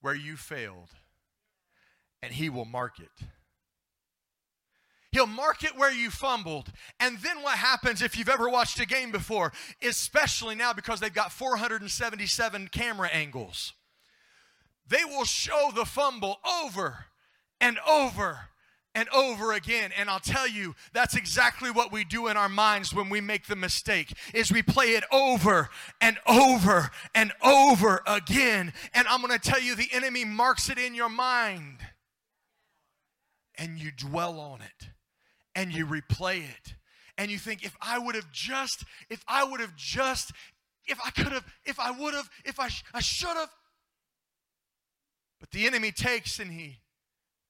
where 0.00 0.14
you 0.14 0.36
failed, 0.36 0.90
and 2.22 2.32
he 2.32 2.50
will 2.50 2.66
mark 2.66 2.98
it. 2.98 3.26
He'll 5.12 5.26
mark 5.26 5.62
it 5.62 5.78
where 5.78 5.92
you 5.92 6.10
fumbled. 6.10 6.72
And 6.98 7.18
then 7.18 7.40
what 7.42 7.56
happens 7.56 8.02
if 8.02 8.18
you've 8.18 8.28
ever 8.28 8.48
watched 8.48 8.80
a 8.80 8.86
game 8.86 9.12
before, 9.12 9.52
especially 9.80 10.56
now 10.56 10.72
because 10.72 10.98
they've 10.98 11.14
got 11.14 11.30
477 11.30 12.68
camera 12.68 13.08
angles, 13.08 13.74
they 14.88 15.04
will 15.04 15.24
show 15.24 15.70
the 15.74 15.84
fumble 15.84 16.38
over 16.62 17.06
and 17.60 17.78
over 17.88 18.40
and 18.94 19.08
over 19.08 19.52
again. 19.52 19.90
And 19.96 20.08
i'll 20.08 20.20
tell 20.20 20.46
you 20.46 20.74
that's 20.92 21.16
exactly 21.16 21.70
what 21.70 21.90
we 21.90 22.04
do 22.04 22.28
in 22.28 22.36
our 22.36 22.48
minds 22.48 22.94
when 22.94 23.08
we 23.08 23.20
make 23.20 23.46
the 23.46 23.56
mistake 23.56 24.12
is 24.32 24.52
we 24.52 24.62
play 24.62 24.92
it 24.92 25.04
over 25.10 25.68
and 26.00 26.18
over 26.26 26.90
and 27.14 27.32
over 27.42 28.02
again. 28.06 28.72
And 28.92 29.06
i'm 29.08 29.20
going 29.20 29.38
to 29.38 29.50
tell 29.50 29.60
you 29.60 29.74
the 29.74 29.88
enemy 29.92 30.24
marks 30.24 30.68
it 30.68 30.78
in 30.78 30.94
your 30.94 31.08
mind 31.08 31.78
and 33.56 33.78
you 33.78 33.90
dwell 33.90 34.38
on 34.38 34.60
it 34.60 34.88
and 35.54 35.72
you 35.72 35.86
replay 35.86 36.38
it. 36.38 36.74
And 37.16 37.30
you 37.30 37.38
think 37.38 37.64
if 37.64 37.76
i 37.80 37.98
would 37.98 38.14
have 38.14 38.30
just 38.32 38.84
if 39.08 39.24
i 39.28 39.44
would 39.44 39.60
have 39.60 39.74
just 39.76 40.32
if 40.86 40.98
i 41.04 41.10
could 41.10 41.32
have 41.32 41.44
if 41.64 41.80
i 41.80 41.90
would 41.90 42.14
have 42.14 42.28
if 42.44 42.60
i, 42.60 42.68
sh- 42.68 42.84
I 42.92 43.00
should 43.00 43.36
have 43.36 43.50
but 45.44 45.50
the 45.50 45.66
enemy 45.66 45.92
takes 45.92 46.38
and 46.38 46.50
he 46.50 46.78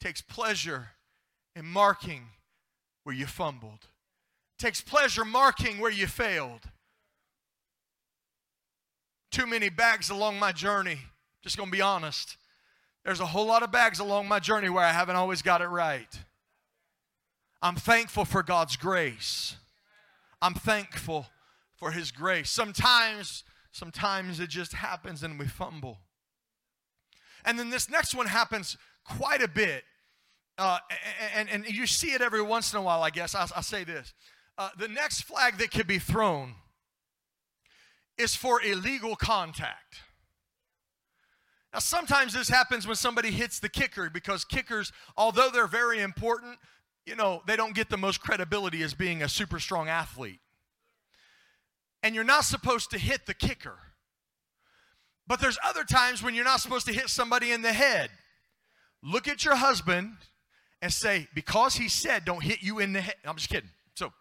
takes 0.00 0.20
pleasure 0.20 0.88
in 1.54 1.64
marking 1.64 2.22
where 3.04 3.14
you 3.14 3.24
fumbled. 3.24 3.86
Takes 4.58 4.80
pleasure 4.80 5.24
marking 5.24 5.78
where 5.78 5.92
you 5.92 6.08
failed. 6.08 6.62
Too 9.30 9.46
many 9.46 9.68
bags 9.68 10.10
along 10.10 10.40
my 10.40 10.50
journey. 10.50 10.98
Just 11.40 11.54
to 11.54 11.66
be 11.66 11.80
honest. 11.80 12.36
There's 13.04 13.20
a 13.20 13.26
whole 13.26 13.46
lot 13.46 13.62
of 13.62 13.70
bags 13.70 14.00
along 14.00 14.26
my 14.26 14.40
journey 14.40 14.68
where 14.68 14.84
I 14.84 14.90
haven't 14.90 15.14
always 15.14 15.40
got 15.40 15.60
it 15.60 15.68
right. 15.68 16.18
I'm 17.62 17.76
thankful 17.76 18.24
for 18.24 18.42
God's 18.42 18.76
grace. 18.76 19.54
I'm 20.42 20.54
thankful 20.54 21.26
for 21.76 21.92
His 21.92 22.10
grace. 22.10 22.50
Sometimes, 22.50 23.44
sometimes 23.70 24.40
it 24.40 24.50
just 24.50 24.72
happens 24.72 25.22
and 25.22 25.38
we 25.38 25.46
fumble. 25.46 26.00
And 27.44 27.58
then 27.58 27.70
this 27.70 27.90
next 27.90 28.14
one 28.14 28.26
happens 28.26 28.76
quite 29.04 29.42
a 29.42 29.48
bit 29.48 29.84
uh, 30.56 30.78
and, 31.34 31.48
and 31.48 31.66
you 31.66 31.86
see 31.86 32.12
it 32.12 32.20
every 32.20 32.42
once 32.42 32.72
in 32.72 32.78
a 32.78 32.82
while, 32.82 33.02
I 33.02 33.10
guess. 33.10 33.34
I'll, 33.34 33.48
I'll 33.56 33.62
say 33.62 33.84
this. 33.84 34.14
Uh, 34.56 34.70
the 34.78 34.88
next 34.88 35.22
flag 35.22 35.58
that 35.58 35.72
could 35.72 35.86
be 35.86 35.98
thrown 35.98 36.54
is 38.16 38.36
for 38.36 38.62
illegal 38.62 39.16
contact. 39.16 40.00
Now, 41.72 41.80
sometimes 41.80 42.32
this 42.32 42.48
happens 42.48 42.86
when 42.86 42.94
somebody 42.94 43.32
hits 43.32 43.58
the 43.58 43.68
kicker 43.68 44.08
because 44.08 44.44
kickers, 44.44 44.92
although 45.16 45.50
they're 45.50 45.66
very 45.66 46.00
important, 46.00 46.58
you 47.04 47.16
know, 47.16 47.42
they 47.48 47.56
don't 47.56 47.74
get 47.74 47.90
the 47.90 47.96
most 47.96 48.20
credibility 48.20 48.82
as 48.84 48.94
being 48.94 49.22
a 49.22 49.28
super 49.28 49.58
strong 49.58 49.88
athlete. 49.88 50.38
And 52.04 52.14
you're 52.14 52.22
not 52.22 52.44
supposed 52.44 52.90
to 52.90 52.98
hit 52.98 53.26
the 53.26 53.34
kicker. 53.34 53.78
But 55.26 55.40
there's 55.40 55.58
other 55.64 55.84
times 55.84 56.22
when 56.22 56.34
you're 56.34 56.44
not 56.44 56.60
supposed 56.60 56.86
to 56.86 56.92
hit 56.92 57.08
somebody 57.08 57.50
in 57.50 57.62
the 57.62 57.72
head. 57.72 58.10
Look 59.02 59.28
at 59.28 59.44
your 59.44 59.56
husband 59.56 60.12
and 60.82 60.92
say, 60.92 61.28
because 61.34 61.76
he 61.76 61.88
said, 61.88 62.24
don't 62.24 62.42
hit 62.42 62.62
you 62.62 62.78
in 62.78 62.92
the 62.92 63.00
head. 63.00 63.14
I'm 63.24 63.36
just 63.36 63.48
kidding. 63.48 63.70
So, 63.94 64.12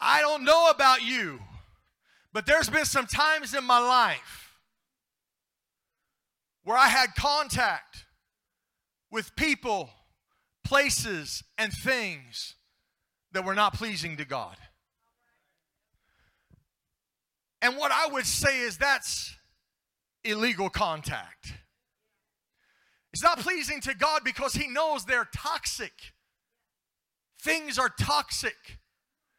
I 0.00 0.20
don't 0.20 0.44
know 0.44 0.68
about 0.70 1.02
you, 1.02 1.38
but 2.32 2.46
there's 2.46 2.68
been 2.68 2.84
some 2.84 3.06
times 3.06 3.54
in 3.54 3.64
my 3.64 3.78
life 3.78 4.52
where 6.64 6.76
I 6.76 6.88
had 6.88 7.14
contact 7.16 8.04
with 9.10 9.36
people, 9.36 9.90
places, 10.64 11.44
and 11.56 11.72
things 11.72 12.56
that 13.32 13.44
were 13.44 13.54
not 13.54 13.74
pleasing 13.74 14.16
to 14.16 14.24
God. 14.24 14.56
And 17.64 17.78
what 17.78 17.90
I 17.90 18.08
would 18.08 18.26
say 18.26 18.60
is 18.60 18.76
that's 18.76 19.34
illegal 20.22 20.68
contact. 20.68 21.54
It's 23.14 23.22
not 23.22 23.38
pleasing 23.38 23.80
to 23.80 23.94
God 23.94 24.20
because 24.22 24.52
He 24.52 24.68
knows 24.68 25.06
they're 25.06 25.30
toxic. 25.34 26.12
Things 27.40 27.78
are 27.78 27.88
toxic. 27.88 28.78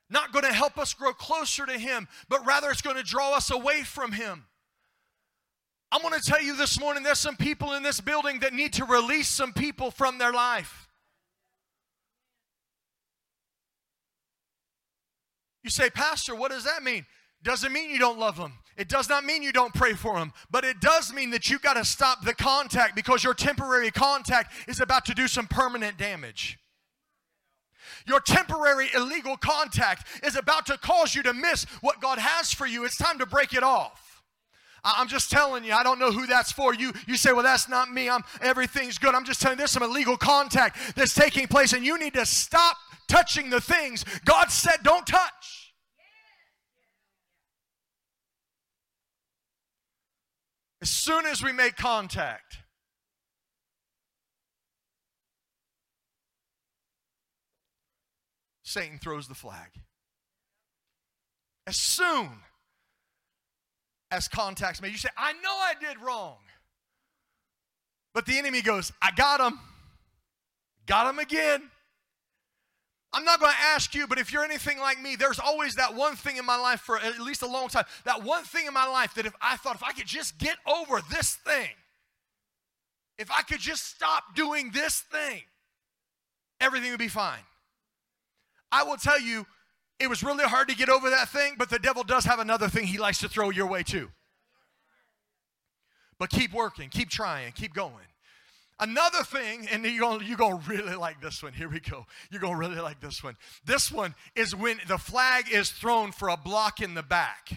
Not 0.09 0.33
going 0.33 0.43
to 0.43 0.51
help 0.51 0.79
us 0.79 0.95
grow 0.95 1.13
closer 1.13 1.67
to 1.67 1.77
Him, 1.77 2.07
but 2.27 2.43
rather 2.47 2.71
it's 2.71 2.81
going 2.81 2.95
to 2.95 3.03
draw 3.03 3.35
us 3.35 3.51
away 3.51 3.83
from 3.83 4.11
Him. 4.11 4.45
I'm 5.91 6.01
going 6.01 6.19
to 6.19 6.25
tell 6.25 6.41
you 6.41 6.55
this 6.55 6.79
morning 6.79 7.03
there's 7.03 7.19
some 7.19 7.37
people 7.37 7.73
in 7.73 7.83
this 7.83 8.01
building 8.01 8.39
that 8.39 8.53
need 8.53 8.73
to 8.73 8.85
release 8.85 9.27
some 9.27 9.53
people 9.53 9.91
from 9.91 10.17
their 10.17 10.33
life. 10.33 10.89
You 15.63 15.69
say, 15.69 15.91
Pastor, 15.91 16.33
what 16.33 16.49
does 16.49 16.63
that 16.63 16.81
mean? 16.81 17.05
Doesn't 17.45 17.71
mean 17.71 17.91
you 17.91 17.99
don't 17.99 18.17
love 18.17 18.37
them. 18.37 18.53
It 18.75 18.89
does 18.89 19.07
not 19.07 19.23
mean 19.23 19.43
you 19.43 19.53
don't 19.53 19.73
pray 19.73 19.93
for 19.93 20.17
them, 20.17 20.33
but 20.49 20.65
it 20.65 20.81
does 20.81 21.13
mean 21.13 21.29
that 21.29 21.47
you've 21.47 21.61
got 21.61 21.75
to 21.75 21.85
stop 21.85 22.25
the 22.25 22.33
contact 22.33 22.95
because 22.95 23.23
your 23.23 23.35
temporary 23.35 23.91
contact 23.91 24.51
is 24.67 24.81
about 24.81 25.05
to 25.05 25.13
do 25.13 25.27
some 25.27 25.45
permanent 25.45 25.97
damage. 25.97 26.57
Your 28.07 28.19
temporary 28.19 28.89
illegal 28.95 29.37
contact 29.37 30.07
is 30.25 30.35
about 30.35 30.65
to 30.65 30.77
cause 30.79 31.13
you 31.13 31.21
to 31.21 31.33
miss 31.33 31.65
what 31.81 32.01
God 32.01 32.17
has 32.17 32.51
for 32.51 32.65
you. 32.65 32.83
It's 32.83 32.97
time 32.97 33.19
to 33.19 33.27
break 33.27 33.53
it 33.53 33.63
off. 33.63 34.23
I'm 34.83 35.07
just 35.07 35.29
telling 35.29 35.63
you, 35.63 35.73
I 35.73 35.83
don't 35.83 35.99
know 35.99 36.11
who 36.11 36.25
that's 36.25 36.51
for. 36.51 36.73
You 36.73 36.93
you 37.07 37.15
say, 37.15 37.31
well, 37.31 37.43
that's 37.43 37.69
not 37.69 37.91
me. 37.91 38.09
I'm 38.09 38.23
everything's 38.41 38.97
good. 38.97 39.15
I'm 39.15 39.25
just 39.25 39.41
telling 39.41 39.55
you 39.55 39.59
there's 39.59 39.71
some 39.71 39.83
illegal 39.83 40.17
contact 40.17 40.95
that's 40.95 41.13
taking 41.13 41.47
place, 41.47 41.73
and 41.73 41.85
you 41.85 41.97
need 41.97 42.13
to 42.15 42.25
stop 42.25 42.77
touching 43.07 43.49
the 43.49 43.61
things 43.61 44.03
God 44.25 44.51
said 44.51 44.77
don't 44.83 45.05
touch. 45.07 45.64
As 50.85 50.91
soon 50.91 51.25
as 51.25 51.41
we 51.41 51.51
make 51.51 51.77
contact, 51.77 52.59
Satan 58.61 58.99
throws 58.99 59.27
the 59.27 59.33
flag. 59.33 59.69
As 61.65 61.75
soon 61.75 62.29
as 64.11 64.27
contact's 64.27 64.79
made, 64.79 64.91
you 64.91 64.99
say, 64.99 65.09
I 65.17 65.33
know 65.33 65.55
I 65.55 65.73
did 65.81 65.99
wrong. 65.99 66.37
But 68.13 68.27
the 68.27 68.37
enemy 68.37 68.61
goes, 68.61 68.91
I 69.01 69.09
got 69.15 69.41
him. 69.41 69.59
Got 70.85 71.09
him 71.09 71.17
again. 71.17 71.71
I'm 73.15 73.23
not 73.23 73.39
going 73.39 73.53
to 73.53 73.63
ask 73.73 73.95
you, 73.95 74.07
but 74.07 74.19
if 74.19 74.33
you're 74.33 74.43
anything 74.43 74.77
like 74.77 75.01
me, 75.01 75.15
there's 75.15 75.39
always 75.39 75.75
that 75.75 75.95
one 75.95 76.17
thing 76.17 76.35
in 76.35 76.45
my 76.45 76.57
life 76.57 76.81
for 76.81 76.99
at 76.99 77.17
least 77.19 77.43
a 77.43 77.47
long 77.47 77.69
time. 77.69 77.85
That 78.03 78.23
one 78.23 78.43
thing 78.43 78.67
in 78.67 78.73
my 78.73 78.85
life 78.85 79.13
that 79.13 79.25
if 79.25 79.33
I 79.41 79.55
thought 79.55 79.75
if 79.75 79.83
I 79.83 79.93
could 79.93 80.05
just 80.05 80.37
get 80.37 80.57
over 80.67 80.99
this 81.09 81.35
thing, 81.35 81.69
if 83.17 83.31
I 83.31 83.41
could 83.43 83.61
just 83.61 83.85
stop 83.85 84.35
doing 84.35 84.69
this 84.71 84.99
thing, 84.99 85.43
everything 86.59 86.89
would 86.89 86.99
be 86.99 87.07
fine. 87.07 87.39
I 88.69 88.83
will 88.83 88.97
tell 88.97 89.21
you, 89.21 89.45
it 89.97 90.09
was 90.09 90.21
really 90.21 90.43
hard 90.43 90.67
to 90.67 90.75
get 90.75 90.89
over 90.89 91.09
that 91.09 91.29
thing, 91.29 91.55
but 91.57 91.69
the 91.69 91.79
devil 91.79 92.03
does 92.03 92.25
have 92.25 92.39
another 92.39 92.67
thing 92.67 92.85
he 92.85 92.97
likes 92.97 93.19
to 93.19 93.29
throw 93.29 93.49
your 93.49 93.67
way 93.67 93.81
too. 93.83 94.09
But 96.19 96.29
keep 96.29 96.51
working, 96.51 96.89
keep 96.89 97.09
trying, 97.09 97.53
keep 97.53 97.73
going. 97.73 97.93
Another 98.79 99.23
thing, 99.23 99.67
and 99.71 99.85
you're 99.85 100.01
gonna, 100.01 100.23
you're 100.23 100.37
gonna 100.37 100.61
really 100.67 100.95
like 100.95 101.21
this 101.21 101.41
one. 101.41 101.53
Here 101.53 101.69
we 101.69 101.79
go. 101.79 102.05
You're 102.29 102.41
gonna 102.41 102.57
really 102.57 102.81
like 102.81 102.99
this 102.99 103.23
one. 103.23 103.37
This 103.65 103.91
one 103.91 104.15
is 104.35 104.53
when 104.53 104.79
the 104.87 104.97
flag 104.97 105.45
is 105.49 105.71
thrown 105.71 106.11
for 106.11 106.27
a 106.27 106.35
block 106.35 106.81
in 106.81 106.93
the 106.93 107.03
back. 107.03 107.51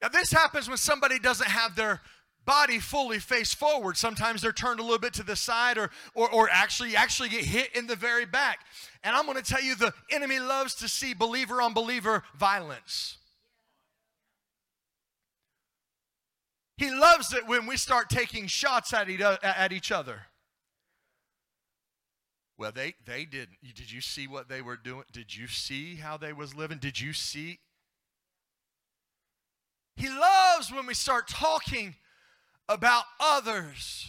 Now, 0.00 0.08
this 0.08 0.32
happens 0.32 0.68
when 0.68 0.78
somebody 0.78 1.18
doesn't 1.18 1.48
have 1.48 1.76
their 1.76 2.00
body 2.46 2.78
fully 2.78 3.18
face 3.18 3.52
forward. 3.52 3.96
Sometimes 3.96 4.40
they're 4.40 4.52
turned 4.52 4.80
a 4.80 4.82
little 4.82 4.98
bit 4.98 5.12
to 5.14 5.22
the 5.22 5.36
side 5.36 5.76
or, 5.76 5.90
or, 6.14 6.30
or 6.30 6.48
actually, 6.50 6.96
actually 6.96 7.28
get 7.28 7.44
hit 7.44 7.74
in 7.74 7.86
the 7.86 7.96
very 7.96 8.24
back. 8.24 8.60
And 9.02 9.14
I'm 9.14 9.26
going 9.26 9.36
to 9.36 9.42
tell 9.42 9.62
you 9.62 9.74
the 9.74 9.92
enemy 10.10 10.38
loves 10.38 10.74
to 10.76 10.88
see 10.88 11.12
believer 11.12 11.60
on 11.60 11.74
believer 11.74 12.22
violence. 12.38 13.18
He 16.76 16.90
loves 16.90 17.32
it 17.32 17.46
when 17.46 17.66
we 17.66 17.76
start 17.76 18.10
taking 18.10 18.46
shots 18.46 18.92
at 18.92 19.08
each 19.72 19.92
other. 19.92 20.22
Well, 22.58 22.72
they, 22.72 22.94
they 23.04 23.24
didn't. 23.24 23.58
Did 23.74 23.90
you 23.90 24.00
see 24.00 24.26
what 24.26 24.48
they 24.48 24.62
were 24.62 24.76
doing? 24.76 25.04
Did 25.12 25.34
you 25.34 25.46
see 25.46 25.96
how 25.96 26.16
they 26.16 26.32
was 26.32 26.54
living? 26.54 26.78
Did 26.78 27.00
you 27.00 27.12
see? 27.12 27.58
He 29.96 30.08
loves 30.08 30.72
when 30.72 30.86
we 30.86 30.94
start 30.94 31.28
talking 31.28 31.94
about 32.68 33.04
others. 33.20 34.08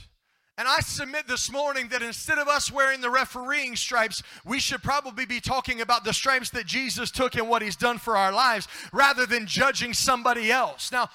And 0.58 0.68
I 0.68 0.80
submit 0.80 1.28
this 1.28 1.52
morning 1.52 1.90
that 1.90 2.02
instead 2.02 2.40
of 2.40 2.48
us 2.48 2.72
wearing 2.72 3.00
the 3.00 3.12
refereeing 3.12 3.76
stripes, 3.76 4.24
we 4.44 4.60
should 4.60 4.82
probably 4.82 5.26
be 5.26 5.40
talking 5.40 5.82
about 5.82 6.04
the 6.04 6.14
stripes 6.14 6.50
that 6.50 6.66
Jesus 6.66 7.12
took 7.12 7.36
and 7.36 7.48
what 7.48 7.62
he's 7.62 7.76
done 7.76 8.00
for 8.00 8.18
our 8.18 8.32
lives 8.32 8.68
rather 8.92 9.28
than 9.28 9.46
judging 9.46 9.94
somebody 9.94 10.52
else. 10.52 10.92
Now, 10.92 11.10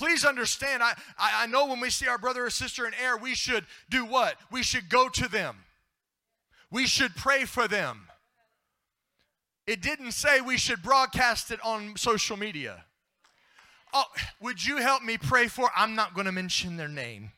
please 0.00 0.24
understand, 0.24 0.82
I, 0.82 0.94
I, 1.18 1.46
know 1.46 1.66
when 1.66 1.78
we 1.78 1.90
see 1.90 2.08
our 2.08 2.16
brother 2.16 2.46
or 2.46 2.50
sister 2.50 2.86
in 2.86 2.94
error, 2.94 3.18
we 3.18 3.34
should 3.34 3.66
do 3.90 4.06
what? 4.06 4.36
We 4.50 4.62
should 4.62 4.88
go 4.88 5.10
to 5.10 5.28
them, 5.28 5.58
we 6.70 6.86
should 6.86 7.14
pray 7.14 7.44
for 7.44 7.68
them. 7.68 8.06
It 9.66 9.82
didn't 9.82 10.12
say 10.12 10.40
we 10.40 10.56
should 10.56 10.82
broadcast 10.82 11.50
it 11.50 11.60
on 11.62 11.96
social 11.96 12.38
media. 12.38 12.86
Oh, 13.92 14.04
would 14.40 14.64
you 14.64 14.78
help 14.78 15.02
me 15.02 15.18
pray 15.18 15.48
for? 15.48 15.70
I'm 15.76 15.94
not 15.94 16.14
going 16.14 16.24
to 16.24 16.32
mention 16.32 16.78
their 16.78 16.88
name. 16.88 17.32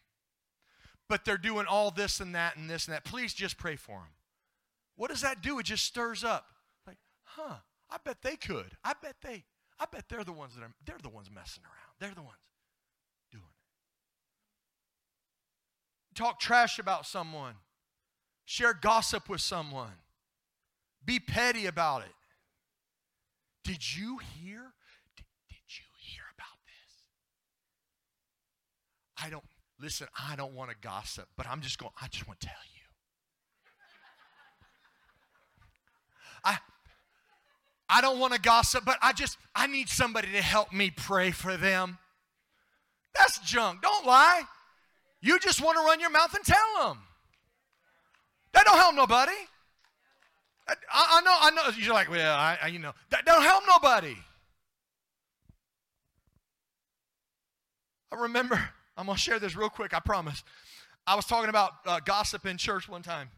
But 1.09 1.25
they're 1.25 1.37
doing 1.37 1.67
all 1.67 1.91
this 1.91 2.21
and 2.21 2.35
that 2.37 2.57
and 2.57 2.71
this 2.71 2.87
and 2.87 2.95
that. 2.95 3.05
Please 3.05 3.35
just 3.35 3.59
pray 3.59 3.75
for 3.75 3.99
them. 3.99 4.09
What 4.95 5.11
does 5.11 5.23
that 5.23 5.43
do? 5.43 5.59
It 5.59 5.65
just 5.65 5.85
stirs 5.85 6.23
up. 6.23 6.47
Like, 6.87 6.99
huh, 7.25 7.57
I 7.91 7.97
bet 8.05 8.23
they 8.23 8.37
could. 8.37 8.77
I 8.85 8.93
bet 9.03 9.17
they, 9.21 9.45
I 9.81 9.87
bet 9.91 10.05
they're 10.09 10.25
the 10.25 10.33
ones 10.33 10.55
that 10.55 10.63
are, 10.63 10.73
they're 10.87 10.97
the 11.03 11.09
ones 11.09 11.29
messing 11.29 11.65
around. 11.65 11.97
They're 11.99 12.15
the 12.15 12.23
ones 12.23 12.39
doing 13.33 13.45
it. 16.12 16.12
Talk 16.23 16.39
trash 16.39 16.79
about 16.79 17.05
someone. 17.05 17.55
Share 18.45 18.75
gossip 18.75 19.29
with 19.29 19.41
someone. 19.41 19.91
Be 21.05 21.19
petty 21.19 21.67
about 21.67 22.03
it. 22.03 22.15
Did 23.65 23.97
you 23.97 24.19
hear 24.19 24.73
Did, 25.17 25.25
you 25.67 25.85
hear 25.99 26.23
about 26.39 26.59
this? 26.65 27.03
I 29.21 29.31
don't, 29.31 29.43
listen, 29.81 30.07
I 30.17 30.37
don't 30.37 30.55
want 30.55 30.71
to 30.71 30.77
gossip, 30.81 31.27
but 31.37 31.49
I'm 31.49 31.61
just 31.61 31.77
going, 31.79 31.91
I 32.01 32.07
just 32.07 32.29
want 32.29 32.39
to 32.39 32.47
tell 32.47 32.55
you. 32.73 32.83
I, 36.45 36.59
I 37.89 38.01
don't 38.01 38.21
want 38.21 38.33
to 38.35 38.41
gossip, 38.41 38.85
but 38.85 38.97
I 39.03 39.13
just, 39.13 39.39
I 39.57 39.67
need 39.67 39.89
somebody 39.89 40.29
to 40.31 40.41
help 40.41 40.73
me 40.73 40.93
pray 40.93 41.33
for 41.33 41.57
them. 41.57 41.99
That's 43.19 43.41
junk. 43.41 43.83
Don't 43.83 44.07
lie. 44.07 44.43
You 45.23 45.39
just 45.39 45.63
want 45.63 45.79
to 45.79 45.85
run 45.85 46.01
your 46.01 46.11
mouth 46.11 46.35
and 46.35 46.45
tell 46.45 46.89
them. 46.89 46.99
That 48.53 48.65
don't 48.67 48.77
help 48.77 48.95
nobody. 48.95 49.33
I, 50.69 50.75
I 50.93 51.21
know, 51.23 51.37
I 51.41 51.51
know. 51.51 51.77
You're 51.79 51.95
like, 51.95 52.11
well, 52.11 52.35
I, 52.35 52.59
I, 52.63 52.67
you 52.67 52.79
know, 52.79 52.93
that 53.11 53.25
don't 53.25 53.43
help 53.43 53.63
nobody. 53.67 54.17
I 58.13 58.17
remember 58.17 58.57
I'm 58.97 59.07
going 59.07 59.17
to 59.17 59.23
share 59.23 59.39
this 59.39 59.57
real 59.57 59.71
quick, 59.71 59.95
I 59.95 60.01
promise. 60.01 60.43
I 61.07 61.15
was 61.15 61.25
talking 61.25 61.49
about 61.49 61.73
uh, 61.87 62.01
gossip 62.05 62.45
in 62.45 62.59
church 62.59 62.89
one 62.89 63.03
time. 63.03 63.31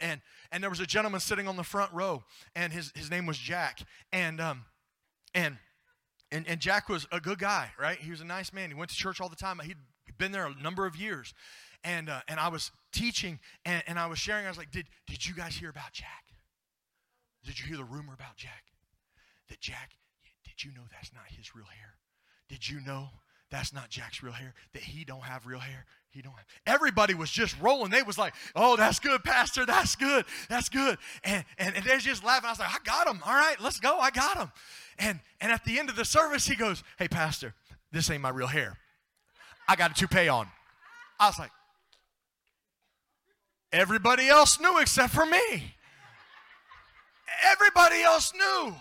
And, 0.00 0.20
and 0.50 0.62
there 0.62 0.70
was 0.70 0.80
a 0.80 0.86
gentleman 0.86 1.20
sitting 1.20 1.48
on 1.48 1.56
the 1.56 1.62
front 1.62 1.92
row, 1.92 2.22
and 2.54 2.72
his, 2.72 2.92
his 2.94 3.10
name 3.10 3.26
was 3.26 3.38
Jack. 3.38 3.80
And, 4.12 4.40
um, 4.40 4.64
and, 5.34 5.58
and, 6.30 6.46
and 6.48 6.60
Jack 6.60 6.88
was 6.88 7.06
a 7.12 7.20
good 7.20 7.38
guy, 7.38 7.70
right? 7.78 7.98
He 7.98 8.10
was 8.10 8.20
a 8.20 8.24
nice 8.24 8.52
man. 8.52 8.68
He 8.68 8.74
went 8.74 8.90
to 8.90 8.96
church 8.96 9.20
all 9.20 9.28
the 9.28 9.36
time. 9.36 9.60
He'd 9.62 9.76
been 10.22 10.30
there 10.30 10.46
a 10.46 10.54
number 10.62 10.86
of 10.86 10.94
years. 10.94 11.34
And, 11.82 12.08
uh, 12.08 12.20
and 12.28 12.38
I 12.38 12.46
was 12.46 12.70
teaching, 12.92 13.40
and, 13.64 13.82
and 13.88 13.98
I 13.98 14.06
was 14.06 14.20
sharing. 14.20 14.46
I 14.46 14.48
was 14.48 14.56
like, 14.56 14.70
did, 14.70 14.86
did 15.08 15.26
you 15.26 15.34
guys 15.34 15.56
hear 15.56 15.68
about 15.68 15.92
Jack? 15.92 16.26
Did 17.44 17.58
you 17.58 17.66
hear 17.66 17.76
the 17.76 17.84
rumor 17.84 18.14
about 18.14 18.36
Jack? 18.36 18.62
That 19.48 19.60
Jack, 19.60 19.90
did 20.44 20.64
you 20.64 20.70
know 20.70 20.82
that's 20.92 21.12
not 21.12 21.24
his 21.26 21.56
real 21.56 21.66
hair? 21.66 21.94
Did 22.48 22.68
you 22.68 22.80
know 22.80 23.08
that's 23.50 23.74
not 23.74 23.90
Jack's 23.90 24.22
real 24.22 24.32
hair, 24.32 24.54
that 24.72 24.82
he 24.82 25.04
don't 25.04 25.24
have 25.24 25.44
real 25.44 25.58
hair. 25.58 25.84
He 26.10 26.22
don't 26.22 26.32
have. 26.34 26.46
Everybody 26.66 27.14
was 27.14 27.30
just 27.30 27.60
rolling. 27.60 27.90
They 27.90 28.02
was 28.02 28.16
like, 28.16 28.32
oh, 28.54 28.76
that's 28.76 28.98
good, 28.98 29.22
Pastor. 29.24 29.66
That's 29.66 29.94
good. 29.94 30.24
That's 30.48 30.68
good. 30.68 30.98
And, 31.24 31.44
and, 31.58 31.76
and 31.76 31.84
they're 31.84 31.98
just 31.98 32.24
laughing. 32.24 32.46
I 32.46 32.52
was 32.52 32.60
like, 32.60 32.70
I 32.70 32.78
got 32.84 33.06
him. 33.06 33.20
All 33.26 33.34
right, 33.34 33.56
let's 33.60 33.78
go. 33.78 33.98
I 33.98 34.10
got 34.10 34.38
him. 34.38 34.52
And, 34.98 35.20
and 35.40 35.52
at 35.52 35.64
the 35.64 35.78
end 35.78 35.90
of 35.90 35.96
the 35.96 36.04
service, 36.04 36.46
he 36.46 36.54
goes, 36.54 36.82
hey, 36.98 37.08
Pastor, 37.08 37.54
this 37.90 38.08
ain't 38.08 38.22
my 38.22 38.30
real 38.30 38.46
hair. 38.46 38.78
I 39.72 39.74
got 39.74 39.90
a 39.90 39.94
toupee 39.94 40.28
on. 40.28 40.46
I 41.18 41.28
was 41.28 41.38
like, 41.38 41.50
everybody 43.72 44.28
else 44.28 44.60
knew 44.60 44.78
except 44.80 45.14
for 45.14 45.24
me. 45.24 45.74
Everybody 47.50 48.02
else 48.02 48.34
knew. 48.34 48.74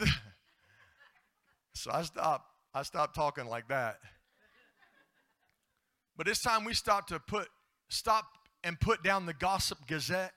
so 1.74 1.92
I 1.92 2.02
stopped. 2.02 2.50
I 2.74 2.82
stopped 2.82 3.14
talking 3.14 3.46
like 3.46 3.68
that. 3.68 4.00
But 6.16 6.26
it's 6.26 6.42
time 6.42 6.64
we 6.64 6.74
stop 6.74 7.06
to 7.10 7.20
put 7.20 7.46
stop 7.90 8.24
and 8.64 8.80
put 8.80 9.04
down 9.04 9.26
the 9.26 9.34
gossip 9.34 9.86
gazette 9.86 10.32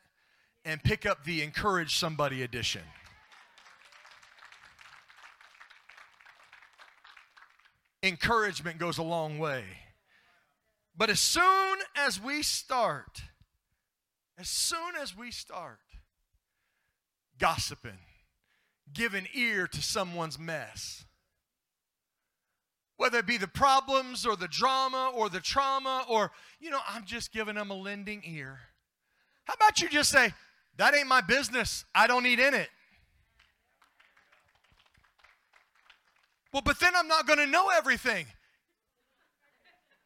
and 0.63 0.84
pick 0.84 1.08
up 1.08 1.24
the 1.24 1.41
encourage 1.41 1.98
somebody 1.98 2.44
edition. 2.44 2.84
Encouragement 8.04 8.80
goes 8.80 8.98
a 8.98 9.04
long 9.04 9.38
way. 9.38 9.64
But 10.98 11.10
as 11.10 11.20
soon 11.20 11.80
as 11.96 12.22
we 12.22 12.42
start, 12.42 13.22
as 14.38 14.50
soon 14.50 14.96
as 15.00 15.16
we 15.16 15.32
start 15.32 15.80
gossiping, 17.38 18.00
giving 18.94 19.28
ear 19.34 19.68
to 19.68 19.82
someone's 19.82 20.38
mess. 20.38 21.06
Whether 22.98 23.20
it 23.20 23.26
be 23.26 23.38
the 23.38 23.48
problems 23.48 24.26
or 24.26 24.36
the 24.36 24.48
drama 24.48 25.12
or 25.16 25.30
the 25.30 25.40
trauma, 25.40 26.06
or, 26.08 26.32
you 26.60 26.70
know, 26.70 26.80
I'm 26.88 27.06
just 27.06 27.32
giving 27.32 27.56
them 27.56 27.72
a 27.72 27.76
lending 27.76 28.22
ear. 28.26 28.60
How 29.46 29.56
about 29.56 29.82
you 29.82 29.90
just 29.90 30.12
say, 30.12 30.34
that 30.78 30.96
ain't 30.96 31.08
my 31.08 31.22
business. 31.22 31.86
I 31.96 32.08
don't 32.08 32.24
need 32.24 32.40
in 32.40 32.54
it. 32.54 32.70
Well, 36.54 36.62
but 36.64 36.80
then 36.80 36.94
I'm 36.96 37.08
not 37.08 37.28
going 37.28 37.40
to 37.40 37.48
know 37.48 37.70
everything. 37.70 38.26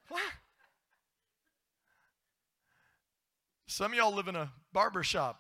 What? 0.10 0.22
Some 3.68 3.92
of 3.92 3.98
y'all 3.98 4.14
live 4.14 4.28
in 4.28 4.36
a 4.36 4.52
barber 4.72 5.04
shop. 5.04 5.40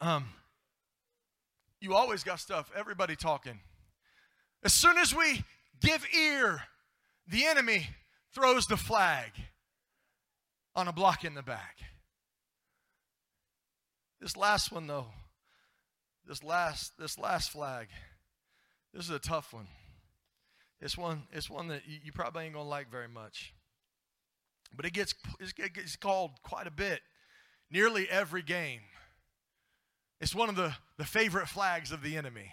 Um, 0.00 0.28
You 1.80 1.94
always 1.94 2.24
got 2.24 2.40
stuff, 2.40 2.70
everybody 2.74 3.16
talking. 3.16 3.60
As 4.64 4.72
soon 4.72 4.96
as 4.98 5.14
we 5.14 5.44
give 5.80 6.04
ear, 6.16 6.62
the 7.28 7.44
enemy 7.44 7.88
throws 8.34 8.66
the 8.66 8.76
flag 8.76 9.30
on 10.74 10.88
a 10.88 10.92
block 10.92 11.24
in 11.24 11.34
the 11.34 11.42
back. 11.42 11.76
This 14.20 14.36
last 14.36 14.72
one 14.72 14.86
though, 14.86 15.08
this 16.26 16.42
last 16.42 16.92
this 16.98 17.18
last 17.18 17.50
flag, 17.50 17.88
this 18.92 19.04
is 19.04 19.10
a 19.10 19.18
tough 19.18 19.52
one. 19.52 19.68
It's 20.80 20.96
one 20.96 21.22
it's 21.32 21.48
one 21.48 21.68
that 21.68 21.82
you, 21.86 22.12
probably 22.12 22.44
ain't 22.44 22.54
gonna 22.54 22.68
like 22.68 22.90
very 22.90 23.08
much. 23.08 23.54
But 24.74 24.84
it 24.84 24.92
gets 24.92 25.14
it 25.40 25.74
gets 25.74 25.96
called 25.96 26.32
quite 26.42 26.66
a 26.66 26.70
bit, 26.70 27.00
nearly 27.70 28.08
every 28.10 28.42
game. 28.42 28.80
It's 30.20 30.34
one 30.34 30.48
of 30.48 30.56
the, 30.56 30.74
the 30.96 31.04
favorite 31.04 31.48
flags 31.48 31.92
of 31.92 32.02
the 32.02 32.16
enemy. 32.16 32.52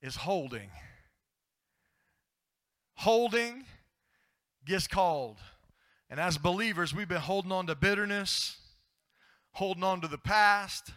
Is 0.00 0.16
holding. 0.16 0.70
Holding 2.94 3.64
gets 4.66 4.86
called. 4.86 5.38
And 6.10 6.18
as 6.18 6.38
believers, 6.38 6.94
we've 6.94 7.08
been 7.08 7.18
holding 7.18 7.52
on 7.52 7.66
to 7.68 7.74
bitterness, 7.74 8.56
holding 9.52 9.84
on 9.84 10.00
to 10.00 10.08
the 10.08 10.18
past, 10.18 10.90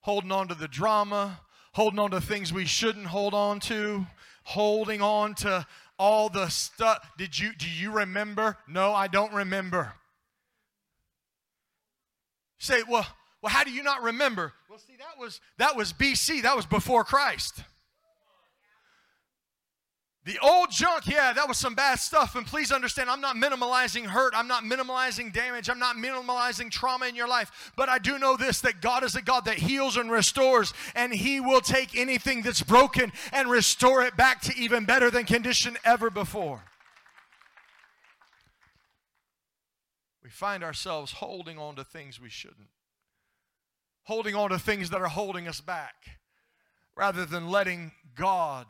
holding 0.00 0.32
on 0.32 0.48
to 0.48 0.54
the 0.54 0.68
drama, 0.68 1.40
holding 1.72 1.98
on 1.98 2.10
to 2.12 2.20
things 2.20 2.52
we 2.52 2.64
shouldn't 2.64 3.06
hold 3.06 3.34
on 3.34 3.60
to, 3.60 4.06
holding 4.46 5.02
on 5.02 5.34
to 5.34 5.66
all 5.98 6.28
the 6.28 6.48
stuff. 6.48 6.98
Did 7.18 7.38
you 7.38 7.52
do 7.52 7.68
you 7.68 7.90
remember? 7.90 8.56
No, 8.68 8.94
I 8.94 9.08
don't 9.08 9.32
remember. 9.32 9.92
Say, 12.58 12.82
well, 12.88 13.06
well, 13.42 13.52
how 13.52 13.64
do 13.64 13.70
you 13.70 13.82
not 13.82 14.02
remember? 14.02 14.52
Well, 14.70 14.78
see, 14.78 14.96
that 14.98 15.18
was 15.20 15.40
that 15.58 15.76
was 15.76 15.92
BC. 15.92 16.42
That 16.42 16.56
was 16.56 16.64
before 16.64 17.04
Christ. 17.04 17.60
The 20.26 20.40
old 20.40 20.72
junk, 20.72 21.06
yeah, 21.06 21.32
that 21.32 21.46
was 21.46 21.56
some 21.56 21.76
bad 21.76 22.00
stuff. 22.00 22.34
And 22.34 22.44
please 22.44 22.72
understand, 22.72 23.08
I'm 23.08 23.20
not 23.20 23.36
minimalizing 23.36 24.06
hurt. 24.06 24.34
I'm 24.36 24.48
not 24.48 24.64
minimalizing 24.64 25.32
damage. 25.32 25.70
I'm 25.70 25.78
not 25.78 25.94
minimalizing 25.94 26.68
trauma 26.68 27.06
in 27.06 27.14
your 27.14 27.28
life. 27.28 27.72
But 27.76 27.88
I 27.88 27.98
do 27.98 28.18
know 28.18 28.36
this 28.36 28.60
that 28.62 28.80
God 28.80 29.04
is 29.04 29.14
a 29.14 29.22
God 29.22 29.44
that 29.44 29.54
heals 29.54 29.96
and 29.96 30.10
restores, 30.10 30.74
and 30.96 31.14
He 31.14 31.38
will 31.38 31.60
take 31.60 31.96
anything 31.96 32.42
that's 32.42 32.60
broken 32.60 33.12
and 33.32 33.48
restore 33.48 34.02
it 34.02 34.16
back 34.16 34.40
to 34.42 34.56
even 34.56 34.84
better 34.84 35.12
than 35.12 35.26
condition 35.26 35.78
ever 35.84 36.10
before. 36.10 36.64
We 40.24 40.30
find 40.30 40.64
ourselves 40.64 41.12
holding 41.12 41.56
on 41.56 41.76
to 41.76 41.84
things 41.84 42.20
we 42.20 42.30
shouldn't, 42.30 42.66
holding 44.02 44.34
on 44.34 44.50
to 44.50 44.58
things 44.58 44.90
that 44.90 45.00
are 45.00 45.06
holding 45.06 45.46
us 45.46 45.60
back, 45.60 45.94
rather 46.96 47.24
than 47.24 47.48
letting 47.48 47.92
God 48.16 48.66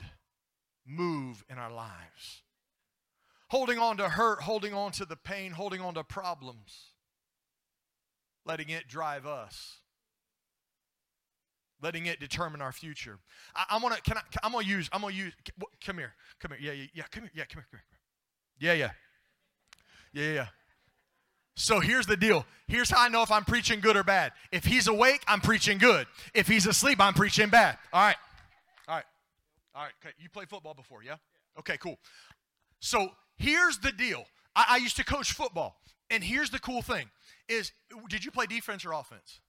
move 0.86 1.44
in 1.48 1.58
our 1.58 1.72
lives. 1.72 2.42
Holding 3.48 3.78
on 3.78 3.96
to 3.98 4.08
hurt, 4.08 4.42
holding 4.42 4.74
on 4.74 4.92
to 4.92 5.04
the 5.04 5.16
pain, 5.16 5.52
holding 5.52 5.80
on 5.80 5.94
to 5.94 6.04
problems, 6.04 6.92
letting 8.44 8.70
it 8.70 8.88
drive 8.88 9.26
us, 9.26 9.78
letting 11.80 12.06
it 12.06 12.18
determine 12.18 12.60
our 12.60 12.72
future. 12.72 13.18
I, 13.54 13.76
am 13.76 13.82
gonna, 13.82 13.96
can 13.96 14.18
I, 14.18 14.22
I'm 14.42 14.52
gonna 14.52 14.66
use, 14.66 14.88
I'm 14.92 15.00
gonna 15.02 15.14
use, 15.14 15.32
come 15.84 15.98
here, 15.98 16.14
come 16.40 16.52
here, 16.52 16.72
yeah, 16.72 16.72
yeah, 16.72 16.88
yeah, 16.94 17.04
come 17.10 17.22
here, 17.24 17.32
yeah, 17.34 17.44
come 17.44 17.62
here, 17.62 17.68
come 17.70 17.80
here. 17.80 17.96
Yeah, 18.58 18.72
yeah. 18.72 18.90
Yeah, 20.12 20.32
yeah. 20.32 20.46
So 21.56 21.80
here's 21.80 22.06
the 22.06 22.16
deal. 22.16 22.44
Here's 22.68 22.90
how 22.90 23.02
I 23.02 23.08
know 23.08 23.22
if 23.22 23.30
I'm 23.30 23.44
preaching 23.44 23.80
good 23.80 23.96
or 23.96 24.04
bad. 24.04 24.32
If 24.52 24.64
he's 24.64 24.88
awake, 24.88 25.22
I'm 25.26 25.40
preaching 25.40 25.78
good. 25.78 26.06
If 26.34 26.48
he's 26.48 26.66
asleep, 26.66 27.00
I'm 27.00 27.14
preaching 27.14 27.48
bad. 27.48 27.78
All 27.92 28.02
right. 28.02 28.16
All 29.76 29.82
right, 29.82 29.92
okay. 30.02 30.14
You 30.18 30.30
played 30.30 30.48
football 30.48 30.72
before, 30.72 31.02
yeah? 31.02 31.16
Okay, 31.58 31.76
cool. 31.76 31.98
So 32.80 33.10
here's 33.36 33.78
the 33.78 33.92
deal. 33.92 34.24
I, 34.54 34.64
I 34.70 34.76
used 34.78 34.96
to 34.96 35.04
coach 35.04 35.32
football, 35.32 35.76
and 36.10 36.24
here's 36.24 36.48
the 36.48 36.58
cool 36.58 36.80
thing: 36.80 37.10
is 37.46 37.72
did 38.08 38.24
you 38.24 38.30
play 38.30 38.46
defense 38.46 38.86
or 38.86 38.92
offense? 38.92 39.40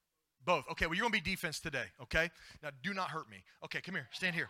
Both. 0.46 0.66
Okay. 0.72 0.86
Well, 0.86 0.96
you're 0.96 1.04
gonna 1.04 1.12
be 1.12 1.22
defense 1.22 1.62
today. 1.62 1.86
Okay. 2.02 2.30
Now, 2.62 2.70
do 2.84 2.94
not 2.94 3.10
hurt 3.10 3.30
me. 3.30 3.38
Okay, 3.66 3.80
come 3.80 3.96
here. 3.96 4.08
Stand 4.12 4.36
here. 4.36 4.50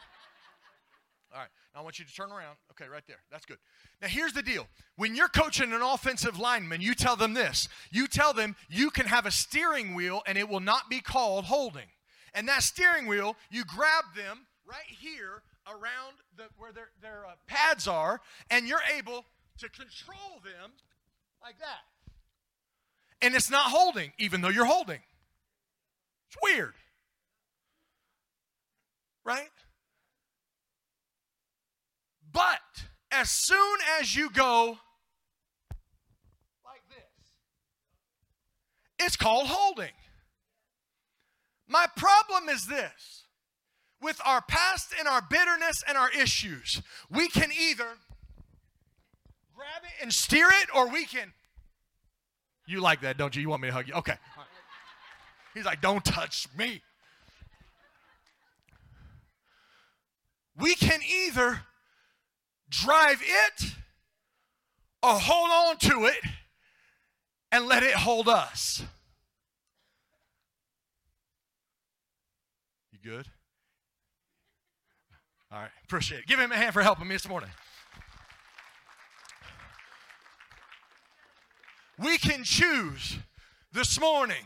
All 1.33 1.39
right. 1.39 1.49
Now 1.73 1.81
I 1.81 1.83
want 1.83 1.99
you 1.99 2.05
to 2.05 2.13
turn 2.13 2.31
around. 2.31 2.57
Okay, 2.71 2.89
right 2.89 3.03
there. 3.07 3.19
That's 3.31 3.45
good. 3.45 3.57
Now 4.01 4.07
here's 4.07 4.33
the 4.33 4.41
deal. 4.41 4.67
When 4.95 5.15
you're 5.15 5.27
coaching 5.27 5.73
an 5.73 5.81
offensive 5.83 6.39
lineman, 6.39 6.81
you 6.81 6.95
tell 6.95 7.15
them 7.15 7.35
this. 7.35 7.69
You 7.91 8.07
tell 8.07 8.33
them 8.33 8.55
you 8.69 8.89
can 8.89 9.05
have 9.05 9.27
a 9.27 9.31
steering 9.31 9.93
wheel 9.93 10.23
and 10.25 10.39
it 10.39 10.49
will 10.49 10.59
not 10.59 10.89
be 10.89 11.01
called 11.01 11.45
holding. 11.45 11.87
And 12.33 12.47
that 12.47 12.63
steering 12.63 13.07
wheel, 13.07 13.35
you 13.49 13.63
grab 13.63 14.05
them 14.15 14.46
right 14.67 14.89
here 14.99 15.41
around 15.65 16.17
the, 16.35 16.43
where 16.57 16.71
their, 16.71 16.89
their 17.01 17.25
uh, 17.25 17.33
pads 17.47 17.87
are, 17.87 18.21
and 18.49 18.67
you're 18.67 18.81
able 18.97 19.25
to 19.59 19.69
control 19.69 20.41
them 20.43 20.71
like 21.41 21.57
that. 21.59 21.85
And 23.21 23.33
it's 23.33 23.49
not 23.49 23.71
holding, 23.71 24.11
even 24.19 24.41
though 24.41 24.49
you're 24.49 24.65
holding. 24.65 24.99
It's 26.27 26.37
weird. 26.43 26.73
Right? 29.23 29.49
But 32.31 32.59
as 33.11 33.29
soon 33.29 33.77
as 33.99 34.15
you 34.15 34.29
go 34.29 34.77
like 36.63 36.81
this, 36.89 37.33
it's 38.99 39.15
called 39.15 39.47
holding. 39.47 39.91
My 41.67 41.87
problem 41.95 42.47
is 42.49 42.67
this 42.67 43.26
with 44.01 44.19
our 44.25 44.41
past 44.41 44.93
and 44.97 45.07
our 45.07 45.21
bitterness 45.21 45.83
and 45.87 45.97
our 45.97 46.09
issues. 46.11 46.81
We 47.09 47.27
can 47.27 47.51
either 47.51 47.87
grab 49.55 49.83
it 49.83 50.01
and 50.01 50.13
steer 50.13 50.47
it, 50.61 50.69
or 50.75 50.87
we 50.87 51.05
can. 51.05 51.33
You 52.67 52.81
like 52.81 53.01
that, 53.01 53.17
don't 53.17 53.35
you? 53.35 53.41
You 53.41 53.49
want 53.49 53.61
me 53.61 53.69
to 53.69 53.73
hug 53.73 53.87
you? 53.87 53.93
Okay. 53.95 54.15
He's 55.53 55.65
like, 55.65 55.81
don't 55.81 56.05
touch 56.05 56.47
me. 56.57 56.81
We 60.59 60.75
can 60.75 60.99
either 61.01 61.61
drive 62.69 63.21
it 63.21 63.63
or 65.01 65.13
hold 65.13 65.49
on 65.49 65.77
to 65.77 66.05
it 66.05 66.19
and 67.51 67.67
let 67.67 67.83
it 67.83 67.93
hold 67.93 68.27
us. 68.27 68.83
You 72.91 72.99
good? 73.03 73.27
All 75.51 75.59
right, 75.59 75.69
appreciate 75.85 76.19
it. 76.19 76.27
Give 76.27 76.39
him 76.39 76.51
a 76.51 76.57
hand 76.57 76.73
for 76.73 76.81
helping 76.81 77.07
me 77.07 77.15
this 77.15 77.27
morning. 77.27 77.49
We 81.97 82.17
can 82.17 82.43
choose 82.43 83.17
this 83.71 83.99
morning. 83.99 84.43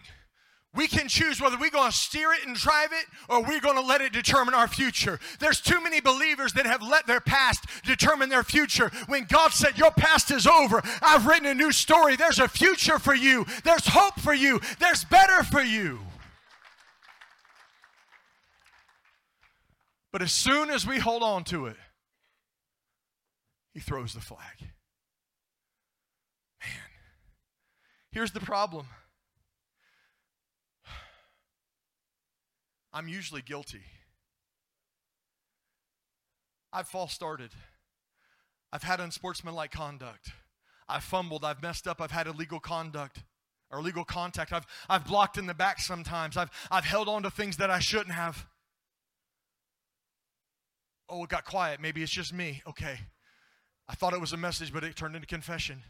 We 0.74 0.88
can 0.88 1.10
choose 1.10 1.42
whether 1.42 1.58
we're 1.58 1.70
going 1.70 1.92
to 1.92 1.98
steer 1.98 2.32
it 2.32 2.48
and 2.48 2.56
drive 2.56 2.94
it 2.94 3.06
or 3.28 3.44
we're 3.44 3.60
going 3.60 3.76
to 3.76 3.82
let 3.82 4.00
it 4.00 4.14
determine 4.14 4.54
our 4.54 4.70
future. 4.70 5.20
There's 5.40 5.60
too 5.60 5.82
many 5.82 6.00
believers 6.00 6.54
that 6.54 6.66
have 6.66 6.82
let 6.82 7.08
their 7.08 7.20
past 7.20 7.66
determine 7.84 8.30
their 8.30 8.44
future. 8.44 8.90
When 9.08 9.26
God 9.26 9.52
said, 9.52 9.78
Your 9.78 9.92
past 9.92 10.32
is 10.32 10.48
over, 10.48 10.82
I've 11.02 11.26
written 11.26 11.48
a 11.48 11.54
new 11.54 11.74
story. 11.74 12.16
There's 12.16 12.40
a 12.40 12.48
future 12.48 13.00
for 13.00 13.14
you, 13.14 13.46
there's 13.66 13.88
hope 13.88 14.18
for 14.20 14.34
you, 14.34 14.62
there's 14.80 15.04
better 15.04 15.44
for 15.44 15.62
you. 15.62 16.00
But 20.12 20.22
as 20.22 20.34
soon 20.34 20.70
as 20.70 20.86
we 20.86 21.00
hold 21.00 21.24
on 21.24 21.44
to 21.46 21.68
it, 21.68 21.78
he 23.74 23.80
throws 23.80 24.14
the 24.14 24.20
flag. 24.20 24.60
Man, 26.62 26.90
here's 28.12 28.32
the 28.32 28.42
problem 28.42 28.88
I'm 32.94 33.08
usually 33.08 33.42
guilty. 33.42 33.84
I've 36.74 36.88
false 36.88 37.14
started. 37.14 37.52
I've 38.74 38.84
had 38.84 39.00
unsportsmanlike 39.00 39.72
conduct. 39.72 40.32
I've 40.88 41.04
fumbled. 41.04 41.46
I've 41.46 41.62
messed 41.62 41.88
up. 41.88 42.02
I've 42.02 42.12
had 42.12 42.28
illegal 42.28 42.60
conduct 42.60 43.24
or 43.70 43.80
illegal 43.80 44.04
contact. 44.04 44.52
I've, 44.52 44.66
I've 44.90 45.06
blocked 45.06 45.38
in 45.38 45.46
the 45.46 45.54
back 45.54 45.80
sometimes. 45.80 46.36
I've, 46.36 46.50
I've 46.70 46.86
held 46.86 47.08
on 47.08 47.24
to 47.24 47.32
things 47.32 47.58
that 47.58 47.70
I 47.70 47.80
shouldn't 47.80 48.16
have. 48.16 48.46
Oh, 51.14 51.26
it 51.26 51.30
got 51.30 51.44
quiet. 51.44 51.82
Maybe 51.82 52.02
it's 52.02 52.12
just 52.12 52.34
me. 52.34 52.62
Okay. 52.66 52.98
I 53.90 53.96
thought 53.96 54.14
it 54.14 54.22
was 54.22 54.32
a 54.32 54.38
message, 54.38 54.72
but 54.72 54.86
it 54.86 54.96
turned 54.96 55.14
into 55.14 55.28
confession. 55.28 55.84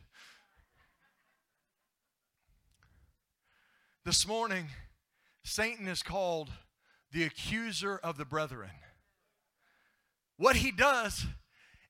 This 4.03 4.27
morning, 4.27 4.69
Satan 5.43 5.87
is 5.87 6.01
called 6.01 6.49
the 7.11 7.23
accuser 7.23 7.99
of 8.03 8.17
the 8.17 8.25
brethren. 8.25 8.71
What 10.37 10.55
he 10.55 10.71
does 10.71 11.27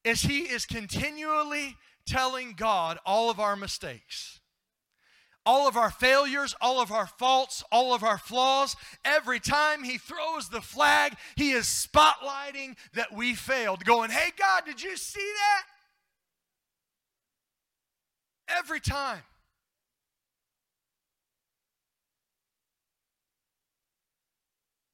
is 0.03 0.23
he 0.23 0.39
is 0.39 0.65
continually 0.65 1.77
telling 2.05 2.51
God 2.57 2.99
all 3.05 3.29
of 3.29 3.39
our 3.39 3.55
mistakes, 3.55 4.40
all 5.45 5.67
of 5.67 5.75
our 5.75 5.89
failures, 5.89 6.55
all 6.61 6.81
of 6.81 6.91
our 6.91 7.07
faults, 7.07 7.63
all 7.71 7.93
of 7.93 8.03
our 8.03 8.17
flaws. 8.17 8.75
Every 9.03 9.39
time 9.39 9.83
he 9.83 9.97
throws 9.97 10.49
the 10.49 10.61
flag, 10.61 11.15
he 11.35 11.51
is 11.51 11.65
spotlighting 11.65 12.75
that 12.93 13.13
we 13.13 13.33
failed, 13.33 13.83
going, 13.83 14.11
Hey, 14.11 14.31
God, 14.37 14.63
did 14.65 14.81
you 14.81 14.97
see 14.97 15.19
that? 15.19 15.63
Every 18.57 18.79
time. 18.79 19.21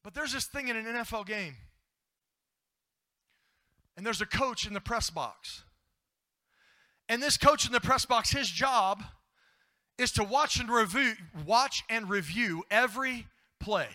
But 0.04 0.14
there's 0.14 0.32
this 0.32 0.46
thing 0.46 0.70
in 0.70 0.78
an 0.78 0.86
NFL 0.86 1.26
game, 1.26 1.58
and 3.98 4.06
there's 4.06 4.22
a 4.22 4.26
coach 4.26 4.66
in 4.66 4.74
the 4.74 4.80
press 4.80 5.10
box. 5.10 5.64
And 7.10 7.22
this 7.22 7.38
coach 7.38 7.66
in 7.66 7.74
the 7.74 7.82
press 7.82 8.06
box, 8.06 8.30
his 8.32 8.50
job 8.50 9.04
is 9.98 10.12
to 10.14 10.24
watch 10.24 10.60
and 10.60 10.70
review, 10.70 11.14
watch 11.46 11.84
and 11.90 12.10
review 12.10 12.64
every 12.70 13.28
play, 13.60 13.88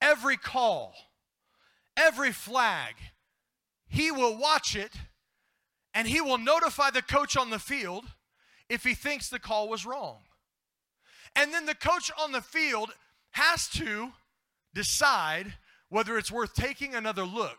every 0.00 0.36
call, 0.36 0.94
every 1.96 2.32
flag. 2.32 2.94
He 3.86 4.10
will 4.10 4.36
watch 4.36 4.74
it 4.74 4.92
and 5.92 6.08
he 6.08 6.20
will 6.20 6.38
notify 6.38 6.90
the 6.90 7.02
coach 7.02 7.36
on 7.36 7.50
the 7.50 7.58
field 7.58 8.04
if 8.68 8.84
he 8.84 8.94
thinks 8.94 9.28
the 9.28 9.38
call 9.38 9.68
was 9.68 9.84
wrong. 9.84 10.18
And 11.36 11.52
then 11.52 11.66
the 11.66 11.74
coach 11.74 12.10
on 12.18 12.32
the 12.32 12.40
field 12.40 12.92
has 13.32 13.68
to 13.70 14.12
decide 14.74 15.54
whether 15.88 16.16
it's 16.16 16.30
worth 16.30 16.54
taking 16.54 16.94
another 16.94 17.24
look 17.24 17.58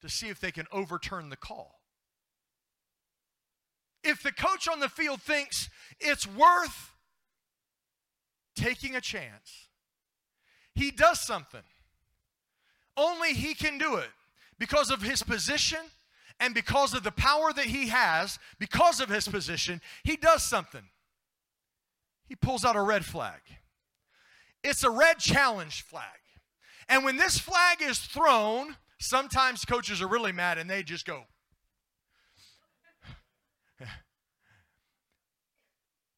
to 0.00 0.08
see 0.08 0.28
if 0.28 0.40
they 0.40 0.52
can 0.52 0.66
overturn 0.72 1.28
the 1.28 1.36
call 1.36 1.80
if 4.04 4.22
the 4.22 4.32
coach 4.32 4.68
on 4.68 4.80
the 4.80 4.88
field 4.88 5.22
thinks 5.22 5.68
it's 6.00 6.26
worth 6.26 6.92
taking 8.54 8.94
a 8.94 9.00
chance, 9.00 9.68
he 10.74 10.90
does 10.90 11.20
something. 11.20 11.62
Only 12.96 13.32
he 13.32 13.54
can 13.54 13.78
do 13.78 13.96
it 13.96 14.10
because 14.58 14.90
of 14.90 15.02
his 15.02 15.22
position 15.22 15.80
and 16.40 16.54
because 16.54 16.94
of 16.94 17.02
the 17.02 17.12
power 17.12 17.52
that 17.52 17.66
he 17.66 17.88
has, 17.88 18.38
because 18.58 19.00
of 19.00 19.08
his 19.08 19.26
position, 19.28 19.80
he 20.02 20.16
does 20.16 20.42
something. 20.42 20.84
He 22.26 22.36
pulls 22.36 22.64
out 22.64 22.76
a 22.76 22.82
red 22.82 23.04
flag. 23.04 23.40
It's 24.62 24.84
a 24.84 24.90
red 24.90 25.18
challenge 25.18 25.82
flag. 25.82 26.04
And 26.88 27.04
when 27.04 27.16
this 27.16 27.38
flag 27.38 27.82
is 27.82 27.98
thrown, 27.98 28.76
sometimes 28.98 29.64
coaches 29.64 30.00
are 30.02 30.08
really 30.08 30.32
mad 30.32 30.58
and 30.58 30.68
they 30.68 30.82
just 30.82 31.06
go, 31.06 31.24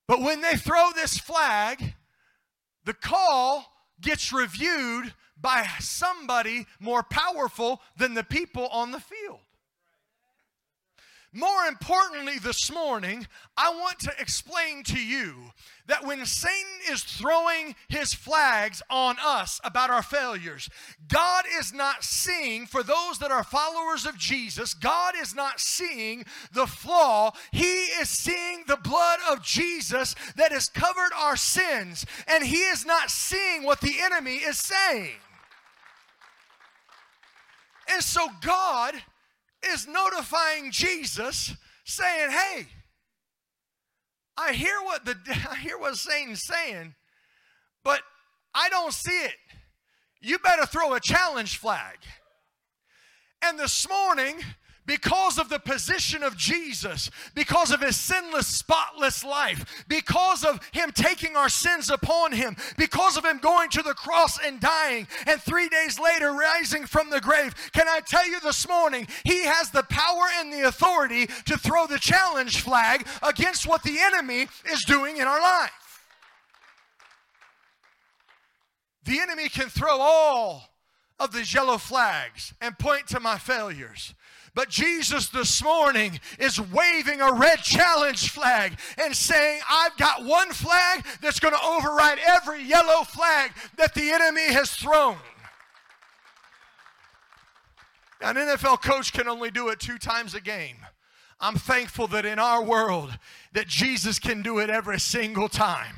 But 0.08 0.20
when 0.20 0.40
they 0.40 0.56
throw 0.56 0.90
this 0.94 1.18
flag, 1.18 1.94
the 2.84 2.94
call 2.94 3.72
gets 4.00 4.32
reviewed 4.32 5.14
by 5.40 5.66
somebody 5.80 6.66
more 6.80 7.02
powerful 7.02 7.80
than 7.96 8.14
the 8.14 8.24
people 8.24 8.68
on 8.68 8.92
the 8.92 9.00
field. 9.00 9.40
More 11.36 11.66
importantly, 11.66 12.38
this 12.38 12.72
morning, 12.72 13.26
I 13.58 13.68
want 13.68 13.98
to 13.98 14.12
explain 14.18 14.82
to 14.84 14.98
you 14.98 15.34
that 15.86 16.02
when 16.06 16.24
Satan 16.24 16.80
is 16.90 17.02
throwing 17.02 17.74
his 17.88 18.14
flags 18.14 18.80
on 18.88 19.16
us 19.22 19.60
about 19.62 19.90
our 19.90 20.02
failures, 20.02 20.70
God 21.08 21.44
is 21.58 21.74
not 21.74 22.02
seeing, 22.02 22.64
for 22.64 22.82
those 22.82 23.18
that 23.18 23.30
are 23.30 23.44
followers 23.44 24.06
of 24.06 24.16
Jesus, 24.16 24.72
God 24.72 25.12
is 25.20 25.34
not 25.34 25.60
seeing 25.60 26.24
the 26.54 26.66
flaw. 26.66 27.32
He 27.52 27.84
is 28.00 28.08
seeing 28.08 28.64
the 28.66 28.78
blood 28.78 29.18
of 29.30 29.44
Jesus 29.44 30.14
that 30.36 30.52
has 30.52 30.70
covered 30.70 31.12
our 31.14 31.36
sins, 31.36 32.06
and 32.26 32.44
he 32.44 32.62
is 32.62 32.86
not 32.86 33.10
seeing 33.10 33.62
what 33.62 33.82
the 33.82 33.96
enemy 34.02 34.36
is 34.36 34.56
saying. 34.56 35.16
And 37.92 38.02
so, 38.02 38.26
God 38.40 38.94
is 39.68 39.86
notifying 39.86 40.70
Jesus 40.70 41.54
saying, 41.84 42.30
Hey, 42.30 42.66
I 44.36 44.52
hear 44.52 44.78
what 44.82 45.04
the 45.04 45.16
I 45.50 45.56
hear 45.56 45.78
what 45.78 45.96
Satan's 45.96 46.42
saying, 46.44 46.94
but 47.84 48.00
I 48.54 48.68
don't 48.68 48.92
see 48.92 49.24
it. 49.24 49.34
You 50.20 50.38
better 50.38 50.66
throw 50.66 50.94
a 50.94 51.00
challenge 51.00 51.58
flag. 51.58 51.98
And 53.42 53.58
this 53.58 53.88
morning, 53.88 54.36
because 54.86 55.38
of 55.38 55.48
the 55.48 55.58
position 55.58 56.22
of 56.22 56.36
Jesus, 56.36 57.10
because 57.34 57.70
of 57.70 57.80
his 57.80 57.96
sinless, 57.96 58.46
spotless 58.46 59.24
life, 59.24 59.84
because 59.88 60.44
of 60.44 60.60
him 60.72 60.90
taking 60.92 61.36
our 61.36 61.48
sins 61.48 61.90
upon 61.90 62.32
him, 62.32 62.56
because 62.78 63.16
of 63.16 63.24
him 63.24 63.38
going 63.38 63.68
to 63.70 63.82
the 63.82 63.94
cross 63.94 64.38
and 64.42 64.60
dying, 64.60 65.06
and 65.26 65.40
three 65.42 65.68
days 65.68 65.98
later 65.98 66.32
rising 66.32 66.86
from 66.86 67.10
the 67.10 67.20
grave. 67.20 67.54
Can 67.72 67.88
I 67.88 68.00
tell 68.00 68.28
you 68.28 68.40
this 68.40 68.68
morning, 68.68 69.06
he 69.24 69.44
has 69.44 69.70
the 69.70 69.82
power 69.84 70.24
and 70.38 70.52
the 70.52 70.68
authority 70.68 71.26
to 71.26 71.58
throw 71.58 71.86
the 71.86 71.98
challenge 71.98 72.60
flag 72.60 73.06
against 73.22 73.66
what 73.66 73.82
the 73.82 73.98
enemy 73.98 74.46
is 74.70 74.84
doing 74.84 75.16
in 75.16 75.26
our 75.26 75.40
life. 75.40 75.70
The 79.04 79.20
enemy 79.20 79.48
can 79.48 79.68
throw 79.68 79.98
all 80.00 80.64
of 81.18 81.32
these 81.32 81.54
yellow 81.54 81.78
flags 81.78 82.52
and 82.60 82.78
point 82.78 83.06
to 83.08 83.20
my 83.20 83.38
failures. 83.38 84.14
But 84.56 84.70
Jesus 84.70 85.28
this 85.28 85.62
morning 85.62 86.18
is 86.38 86.58
waving 86.58 87.20
a 87.20 87.30
red 87.30 87.58
challenge 87.58 88.30
flag 88.30 88.72
and 88.96 89.14
saying, 89.14 89.60
I've 89.70 89.94
got 89.98 90.24
one 90.24 90.50
flag 90.50 91.04
that's 91.20 91.38
going 91.38 91.52
to 91.52 91.62
override 91.62 92.18
every 92.26 92.62
yellow 92.62 93.04
flag 93.04 93.52
that 93.76 93.92
the 93.92 94.10
enemy 94.10 94.50
has 94.54 94.70
thrown. 94.74 95.18
An 98.22 98.36
NFL 98.36 98.80
coach 98.80 99.12
can 99.12 99.28
only 99.28 99.50
do 99.50 99.68
it 99.68 99.78
two 99.78 99.98
times 99.98 100.34
a 100.34 100.40
game. 100.40 100.78
I'm 101.38 101.56
thankful 101.56 102.06
that 102.08 102.24
in 102.24 102.38
our 102.38 102.64
world 102.64 103.18
that 103.52 103.68
Jesus 103.68 104.18
can 104.18 104.40
do 104.40 104.58
it 104.58 104.70
every 104.70 104.98
single 104.98 105.50
time. 105.50 105.96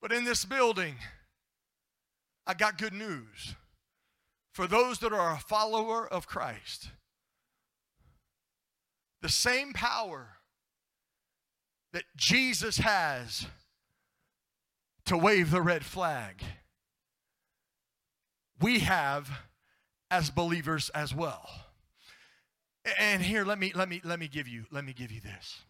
But 0.00 0.12
in 0.12 0.22
this 0.22 0.44
building, 0.44 0.94
I 2.46 2.54
got 2.54 2.78
good 2.78 2.92
news 2.92 3.56
for 4.54 4.68
those 4.68 5.00
that 5.00 5.12
are 5.12 5.34
a 5.34 5.38
follower 5.38 6.06
of 6.06 6.28
Christ. 6.28 6.90
The 9.20 9.28
same 9.28 9.72
power 9.72 10.36
that 11.92 12.04
Jesus 12.16 12.78
has 12.78 13.48
to 15.06 15.18
wave 15.18 15.50
the 15.50 15.60
red 15.60 15.84
flag, 15.84 16.40
we 18.60 18.78
have 18.78 19.28
as 20.08 20.30
believers 20.30 20.88
as 20.90 21.12
well. 21.12 21.50
And 23.00 23.22
here, 23.22 23.44
let 23.44 23.58
me 23.58 23.72
let 23.74 23.88
me 23.88 24.00
let 24.04 24.20
me 24.20 24.28
give 24.28 24.46
you 24.46 24.66
let 24.70 24.84
me 24.84 24.92
give 24.92 25.10
you 25.10 25.20
this. 25.20 25.62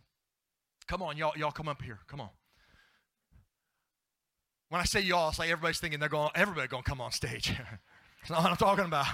Come 0.89 1.01
on, 1.01 1.17
y'all, 1.17 1.33
y'all 1.37 1.53
come 1.53 1.69
up 1.69 1.81
here. 1.81 2.01
Come 2.07 2.21
on. 2.21 2.31
When 4.69 4.81
I 4.81 4.85
say 4.85 5.01
y'all, 5.01 5.31
it's 5.31 5.39
like 5.39 5.49
everybody's 5.49 5.79
thinking 5.79 6.01
they're 6.01 6.09
going, 6.11 6.31
everybody 6.35 6.69
gonna 6.69 6.83
come 6.83 7.01
on 7.01 7.13
stage. 7.13 7.55
That's 8.25 8.31
not 8.31 8.43
what 8.43 8.53
I'm 8.53 8.57
talking 8.57 8.87
about. 8.87 9.07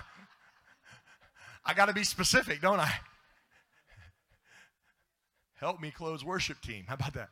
I 1.64 1.74
got 1.74 1.86
to 1.86 1.92
be 1.92 2.04
specific, 2.04 2.60
don't 2.60 2.78
I? 2.78 2.92
Help 5.54 5.80
me 5.80 5.90
close 5.90 6.24
worship 6.24 6.60
team. 6.60 6.84
How 6.86 6.94
about 6.94 7.14
that? 7.14 7.28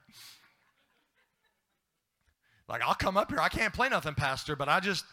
Like, 2.69 2.83
I'll 2.83 2.97
come 2.97 3.17
up 3.17 3.31
here. 3.31 3.39
I 3.39 3.49
can't 3.49 3.73
play 3.73 3.89
nothing, 3.89 4.15
Pastor, 4.15 4.57
but 4.57 4.69
I 4.69 4.81
just. 4.81 5.05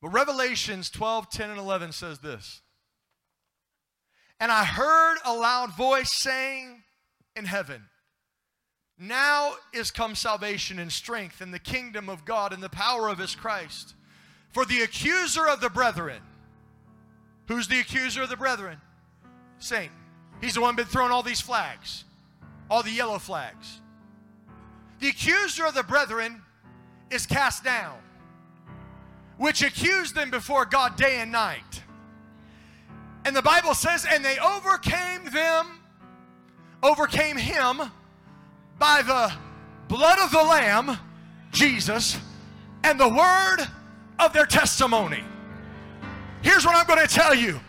But 0.00 0.08
Revelations 0.08 0.88
12, 0.88 1.28
10, 1.28 1.50
and 1.50 1.58
11 1.58 1.92
says 1.92 2.20
this. 2.20 2.62
And 4.40 4.50
I 4.50 4.64
heard 4.64 5.18
a 5.26 5.34
loud 5.34 5.76
voice 5.76 6.10
saying 6.10 6.82
in 7.36 7.44
heaven, 7.44 7.82
now 8.98 9.54
is 9.72 9.90
come 9.90 10.14
salvation 10.14 10.78
and 10.78 10.92
strength 10.92 11.40
and 11.40 11.52
the 11.52 11.58
kingdom 11.58 12.08
of 12.08 12.24
God 12.24 12.52
and 12.52 12.62
the 12.62 12.68
power 12.68 13.08
of 13.08 13.18
his 13.18 13.34
Christ. 13.34 13.94
For 14.52 14.64
the 14.64 14.82
accuser 14.82 15.48
of 15.48 15.60
the 15.60 15.70
brethren, 15.70 16.20
who's 17.48 17.68
the 17.68 17.80
accuser 17.80 18.22
of 18.22 18.28
the 18.28 18.36
brethren? 18.36 18.78
Satan. 19.58 19.96
He's 20.40 20.54
the 20.54 20.60
one 20.60 20.76
been 20.76 20.86
throwing 20.86 21.12
all 21.12 21.22
these 21.22 21.40
flags, 21.40 22.04
all 22.70 22.82
the 22.82 22.90
yellow 22.90 23.18
flags. 23.18 23.80
The 25.00 25.08
accuser 25.08 25.66
of 25.66 25.74
the 25.74 25.82
brethren 25.82 26.42
is 27.10 27.26
cast 27.26 27.64
down, 27.64 27.98
which 29.36 29.62
accused 29.62 30.14
them 30.14 30.30
before 30.30 30.64
God 30.64 30.96
day 30.96 31.20
and 31.20 31.32
night. 31.32 31.82
And 33.24 33.34
the 33.34 33.42
Bible 33.42 33.74
says, 33.74 34.04
and 34.08 34.24
they 34.24 34.38
overcame 34.38 35.24
them, 35.32 35.80
overcame 36.82 37.36
him 37.36 37.80
by 38.82 39.00
the 39.00 39.32
blood 39.86 40.18
of 40.18 40.32
the 40.32 40.42
Lamb, 40.42 40.98
Jesus, 41.52 42.18
and 42.82 42.98
the 42.98 43.08
word 43.08 43.58
of 44.18 44.32
their 44.32 44.44
testimony. 44.44 45.22
Here's 46.42 46.66
what 46.66 46.74
I'm 46.74 46.84
going 46.88 47.06
to 47.06 47.14
tell 47.14 47.32
you. 47.32 47.60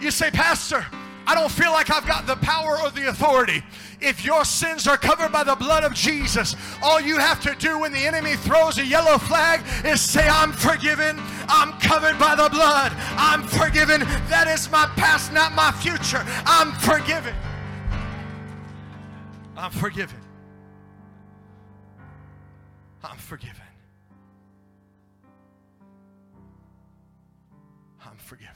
You 0.00 0.10
say, 0.10 0.28
Pastor, 0.32 0.84
I 1.24 1.36
don't 1.36 1.52
feel 1.52 1.70
like 1.70 1.88
I've 1.92 2.04
got 2.04 2.26
the 2.26 2.34
power 2.34 2.80
or 2.82 2.90
the 2.90 3.10
authority. 3.10 3.62
If 4.00 4.24
your 4.24 4.44
sins 4.44 4.88
are 4.88 4.96
covered 4.96 5.30
by 5.30 5.44
the 5.44 5.54
blood 5.54 5.84
of 5.84 5.94
Jesus, 5.94 6.56
all 6.82 7.00
you 7.00 7.16
have 7.18 7.40
to 7.42 7.54
do 7.54 7.78
when 7.78 7.92
the 7.92 8.04
enemy 8.04 8.34
throws 8.34 8.78
a 8.78 8.84
yellow 8.84 9.18
flag 9.18 9.64
is 9.84 10.00
say, 10.00 10.26
I'm 10.26 10.50
forgiven. 10.50 11.16
I'm 11.46 11.78
covered 11.78 12.18
by 12.18 12.34
the 12.34 12.48
blood. 12.50 12.90
I'm 12.96 13.44
forgiven. 13.44 14.00
That 14.28 14.48
is 14.48 14.68
my 14.68 14.86
past, 14.96 15.32
not 15.32 15.52
my 15.52 15.70
future. 15.70 16.24
I'm 16.44 16.72
forgiven. 16.72 17.36
I'm 19.56 19.70
forgiven. 19.70 20.18
I'm 23.02 23.16
forgiven. 23.16 23.56
I'm 28.04 28.16
forgiven. 28.16 28.54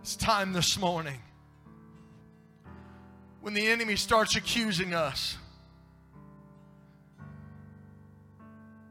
It's 0.00 0.16
time 0.16 0.52
this 0.52 0.78
morning 0.78 1.20
when 3.40 3.54
the 3.54 3.66
enemy 3.66 3.96
starts 3.96 4.36
accusing 4.36 4.94
us 4.94 5.36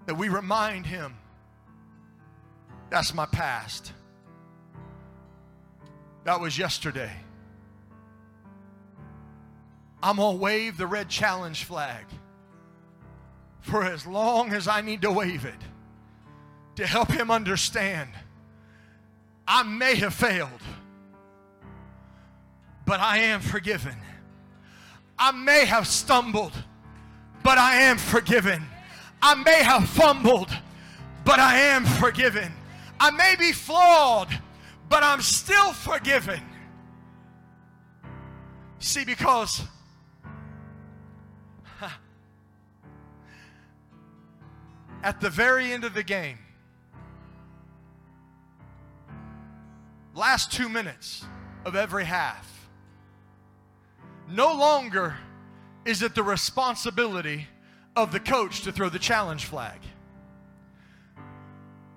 that 0.06 0.16
we 0.16 0.30
remind 0.30 0.86
him 0.86 1.16
that's 2.90 3.14
my 3.14 3.26
past. 3.26 3.94
That 6.26 6.40
was 6.40 6.58
yesterday. 6.58 7.12
I'm 10.04 10.18
going 10.18 10.38
to 10.38 10.42
wave 10.42 10.78
the 10.78 10.88
red 10.88 11.08
challenge 11.10 11.64
flag 11.64 12.06
for 13.62 13.84
as 13.84 14.06
long 14.06 14.54
as 14.54 14.68
I 14.68 14.82
need 14.82 15.02
to 15.04 15.12
wave 15.12 15.46
it 15.46 15.56
to 16.76 16.86
help 16.86 17.12
him 17.12 17.32
understand 17.32 18.10
I 19.48 19.64
may 19.64 19.96
have 19.96 20.14
failed, 20.14 20.50
but 22.86 23.00
I 23.00 23.18
am 23.18 23.42
forgiven. 23.42 23.96
I 25.20 25.32
may 25.32 25.66
have 25.66 25.88
stumbled, 25.88 26.54
but 27.44 27.58
I 27.58 27.82
am 27.82 27.98
forgiven. 27.98 28.64
I 29.22 29.36
may 29.36 29.62
have 29.62 29.90
fumbled, 29.90 30.50
but 31.26 31.40
I 31.40 31.58
am 31.58 31.86
forgiven. 31.86 32.52
I 33.00 33.12
may 33.12 33.36
be 33.38 33.52
flawed, 33.52 34.30
but 34.90 35.04
I'm 35.04 35.22
still 35.22 35.74
forgiven. 35.74 36.42
See, 38.80 39.04
because 39.04 39.64
at 45.04 45.20
the 45.20 45.30
very 45.30 45.72
end 45.72 45.84
of 45.84 45.94
the 45.94 46.04
game, 46.04 46.38
last 50.14 50.52
two 50.52 50.70
minutes 50.70 51.26
of 51.66 51.76
every 51.76 52.06
half, 52.06 52.70
no 54.30 54.54
longer 54.54 55.16
is 55.86 56.02
it 56.02 56.16
the 56.16 56.24
responsibility 56.24 57.48
of 57.96 58.12
the 58.12 58.20
coach 58.20 58.62
to 58.62 58.72
throw 58.72 58.90
the 58.90 59.00
challenge 59.00 59.46
flag, 59.46 59.80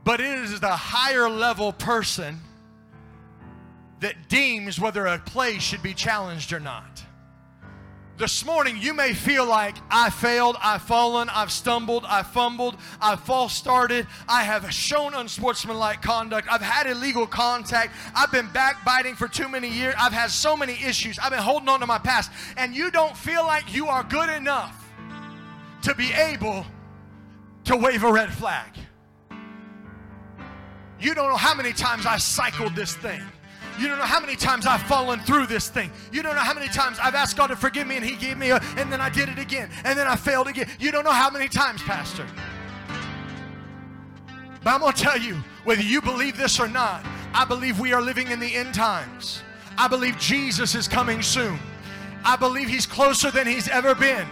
but 0.03 0.21
it 0.21 0.39
is 0.39 0.61
the 0.61 0.69
higher 0.69 1.29
level 1.29 1.73
person 1.73 2.41
that 4.01 4.29
deems 4.29 4.81
whether 4.81 5.07
a 5.07 5.19
play 5.19 5.59
should 5.59 5.83
be 5.83 5.95
challenged 5.95 6.53
or 6.53 6.61
not. 6.61 7.03
This 8.17 8.45
morning, 8.45 8.77
you 8.79 8.95
may 8.95 9.13
feel 9.13 9.45
like 9.45 9.75
I 9.91 10.09
failed, 10.09 10.57
I've 10.63 10.83
fallen, 10.83 11.29
I've 11.31 11.51
stumbled, 11.51 12.05
I've 12.07 12.29
fumbled, 12.29 12.77
I've 13.01 13.19
false 13.19 13.53
started, 13.53 14.07
I 14.29 14.45
have 14.45 14.73
shown 14.73 15.15
unsportsmanlike 15.15 16.01
conduct, 16.01 16.47
I've 16.49 16.63
had 16.63 16.87
illegal 16.87 17.27
contact, 17.27 17.93
I've 18.15 18.31
been 18.31 18.49
backbiting 18.53 19.17
for 19.17 19.27
too 19.27 19.49
many 19.49 19.69
years, 19.69 19.97
I've 19.99 20.13
had 20.13 20.31
so 20.31 20.57
many 20.57 20.75
issues, 20.75 21.19
I've 21.19 21.33
been 21.33 21.41
holding 21.41 21.69
on 21.69 21.81
to 21.81 21.87
my 21.87 21.99
past, 21.99 22.31
and 22.57 22.73
you 22.73 22.93
don't 22.93 23.17
feel 23.17 23.43
like 23.43 23.75
you 23.75 23.89
are 23.89 24.05
good 24.05 24.29
enough 24.29 24.89
to 25.83 25.93
be 25.97 26.13
able 26.13 26.65
to 27.65 27.77
wave 27.77 28.05
a 28.05 28.13
red 28.13 28.33
flag. 28.33 28.71
You 31.01 31.17
don't 31.17 31.29
know 31.29 31.37
how 31.37 31.57
many 31.57 31.73
times 31.73 32.07
I 32.07 32.19
cycled 32.19 32.77
this 32.77 32.95
thing. 32.95 33.23
You 33.79 33.89
don't 33.89 33.99
know 33.99 34.05
how 34.05 34.21
many 34.21 34.37
times 34.37 34.67
I've 34.67 34.83
fallen 34.83 35.19
through 35.21 35.47
this 35.47 35.69
thing. 35.69 35.91
You 36.13 36.23
don't 36.23 36.35
know 36.35 36.41
how 36.41 36.55
many 36.55 36.69
times 36.69 36.99
I've 37.03 37.15
asked 37.15 37.37
God 37.37 37.49
to 37.49 37.57
forgive 37.57 37.87
me 37.87 37.97
and 37.97 38.05
He 38.05 38.17
gave 38.17 38.39
me 38.39 38.51
a, 38.51 38.61
and 38.77 38.93
then 38.93 39.01
I 39.01 39.11
did 39.11 39.29
it 39.29 39.39
again, 39.39 39.69
and 39.85 39.99
then 39.99 40.07
I 40.07 40.17
failed 40.17 40.47
again. 40.47 40.69
You 40.79 40.93
don't 40.93 41.05
know 41.05 41.13
how 41.13 41.31
many 41.31 41.49
times, 41.49 41.83
Pastor. 41.83 42.27
But 44.63 44.71
I'm 44.73 44.81
going 44.81 44.93
to 44.93 45.03
tell 45.03 45.19
you, 45.19 45.35
whether 45.65 45.83
you 45.83 46.01
believe 46.01 46.37
this 46.37 46.59
or 46.59 46.69
not, 46.69 47.05
I 47.35 47.45
believe 47.45 47.81
we 47.81 47.93
are 47.93 48.01
living 48.01 48.31
in 48.31 48.41
the 48.41 48.55
end 48.55 48.75
times. 48.75 49.43
I 49.77 49.89
believe 49.89 50.19
Jesus 50.19 50.75
is 50.75 50.87
coming 50.87 51.21
soon. 51.21 51.59
I 52.25 52.37
believe 52.37 52.69
He's 52.69 52.87
closer 52.87 53.31
than 53.31 53.47
He's 53.47 53.69
ever 53.69 53.95
been. 53.95 54.27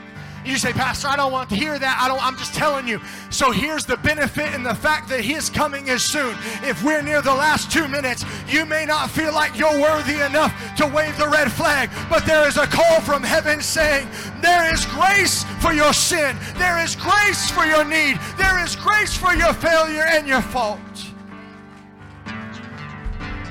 You 0.44 0.59
say, 0.59 0.72
Pastor, 0.72 1.09
I 1.09 1.16
don't 1.16 1.31
want 1.31 1.50
to 1.50 1.57
hear 1.57 1.78
that. 1.78 1.98
I 2.00 2.09
don't, 2.09 2.22
I'm 2.22 2.37
just 2.37 2.55
telling 2.55 2.88
you. 2.88 3.00
So 3.31 3.52
here's 3.52 3.87
the 3.87 3.96
benefit 3.98 4.52
in 4.55 4.62
the 4.62 4.74
fact 4.74 5.09
that 5.11 5.20
his 5.20 5.48
coming 5.48 5.87
is 5.87 6.02
soon. 6.02 6.37
If 6.62 6.83
we're 6.83 7.02
near 7.02 7.22
the 7.22 7.35
last 7.35 7.70
two 7.70 7.87
minutes, 7.87 8.24
you 8.48 8.66
may 8.66 8.85
not 8.85 9.11
feel 9.11 9.33
like 9.33 9.57
you're 9.57 9.81
worthy 9.81 10.20
enough 10.20 10.52
to 10.76 10.87
wave 10.87 11.16
the 11.16 11.28
red 11.28 11.50
flag, 11.52 11.90
but 12.11 12.26
there 12.26 12.48
is 12.48 12.57
a 12.57 12.66
call 12.66 13.00
from 13.00 13.22
heaven 13.22 13.61
saying, 13.61 14.09
There 14.40 14.72
is 14.72 14.85
grace 14.87 15.44
for 15.61 15.72
your 15.72 15.92
sin, 15.92 16.37
there 16.57 16.83
is 16.83 16.96
grace 16.96 17.50
for 17.50 17.64
your 17.64 17.85
need, 17.85 18.18
there 18.37 18.62
is 18.64 18.74
grace 18.74 19.16
for 19.16 19.35
your 19.35 19.52
failure 19.52 20.05
and 20.09 20.26
your 20.26 20.42
fault. 20.42 20.81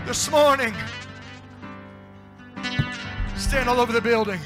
This 0.06 0.30
morning, 0.30 0.74
stand 3.38 3.70
all 3.70 3.80
over 3.80 3.94
the 3.94 4.02
building. 4.02 4.40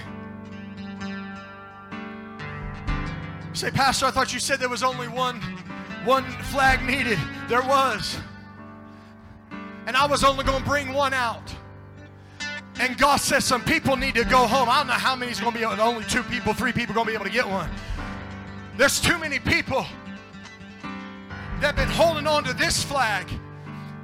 Say, 3.56 3.72
Pastor, 3.72 4.06
I 4.06 4.12
thought 4.12 4.34
you 4.34 4.40
said 4.40 4.60
there 4.60 4.70
was 4.70 4.84
only 4.84 5.08
one, 5.08 5.40
one 6.04 6.24
flag 6.24 6.84
needed. 6.84 7.20
There 7.48 7.62
was. 7.62 8.18
And 9.88 9.96
I 9.96 10.06
was 10.08 10.24
only 10.24 10.44
going 10.44 10.64
to 10.64 10.70
bring 10.70 10.94
one 10.94 11.14
out. 11.14 11.54
And 12.80 12.98
God 12.98 13.18
says 13.18 13.46
some 13.46 13.64
people 13.64 13.96
need 13.96 14.16
to 14.16 14.26
go 14.26 14.48
home. 14.48 14.68
I 14.68 14.80
don't 14.80 14.88
know 14.88 14.94
how 14.94 15.16
many's 15.16 15.40
going 15.40 15.54
to 15.54 15.58
be 15.58 15.64
able, 15.64 15.80
only 15.82 16.04
two 16.06 16.24
people, 16.24 16.54
three 16.54 16.74
people 16.74 16.94
going 16.94 17.06
to 17.06 17.12
be 17.12 17.16
able 17.16 17.26
to 17.26 17.32
get 17.32 17.48
one. 17.48 17.70
There's 18.78 19.00
too 19.00 19.18
many 19.18 19.40
people 19.40 19.86
that 21.62 21.68
have 21.68 21.76
been 21.76 21.88
holding 21.88 22.28
on 22.28 22.44
to 22.44 22.54
this 22.54 22.84
flag, 22.84 23.30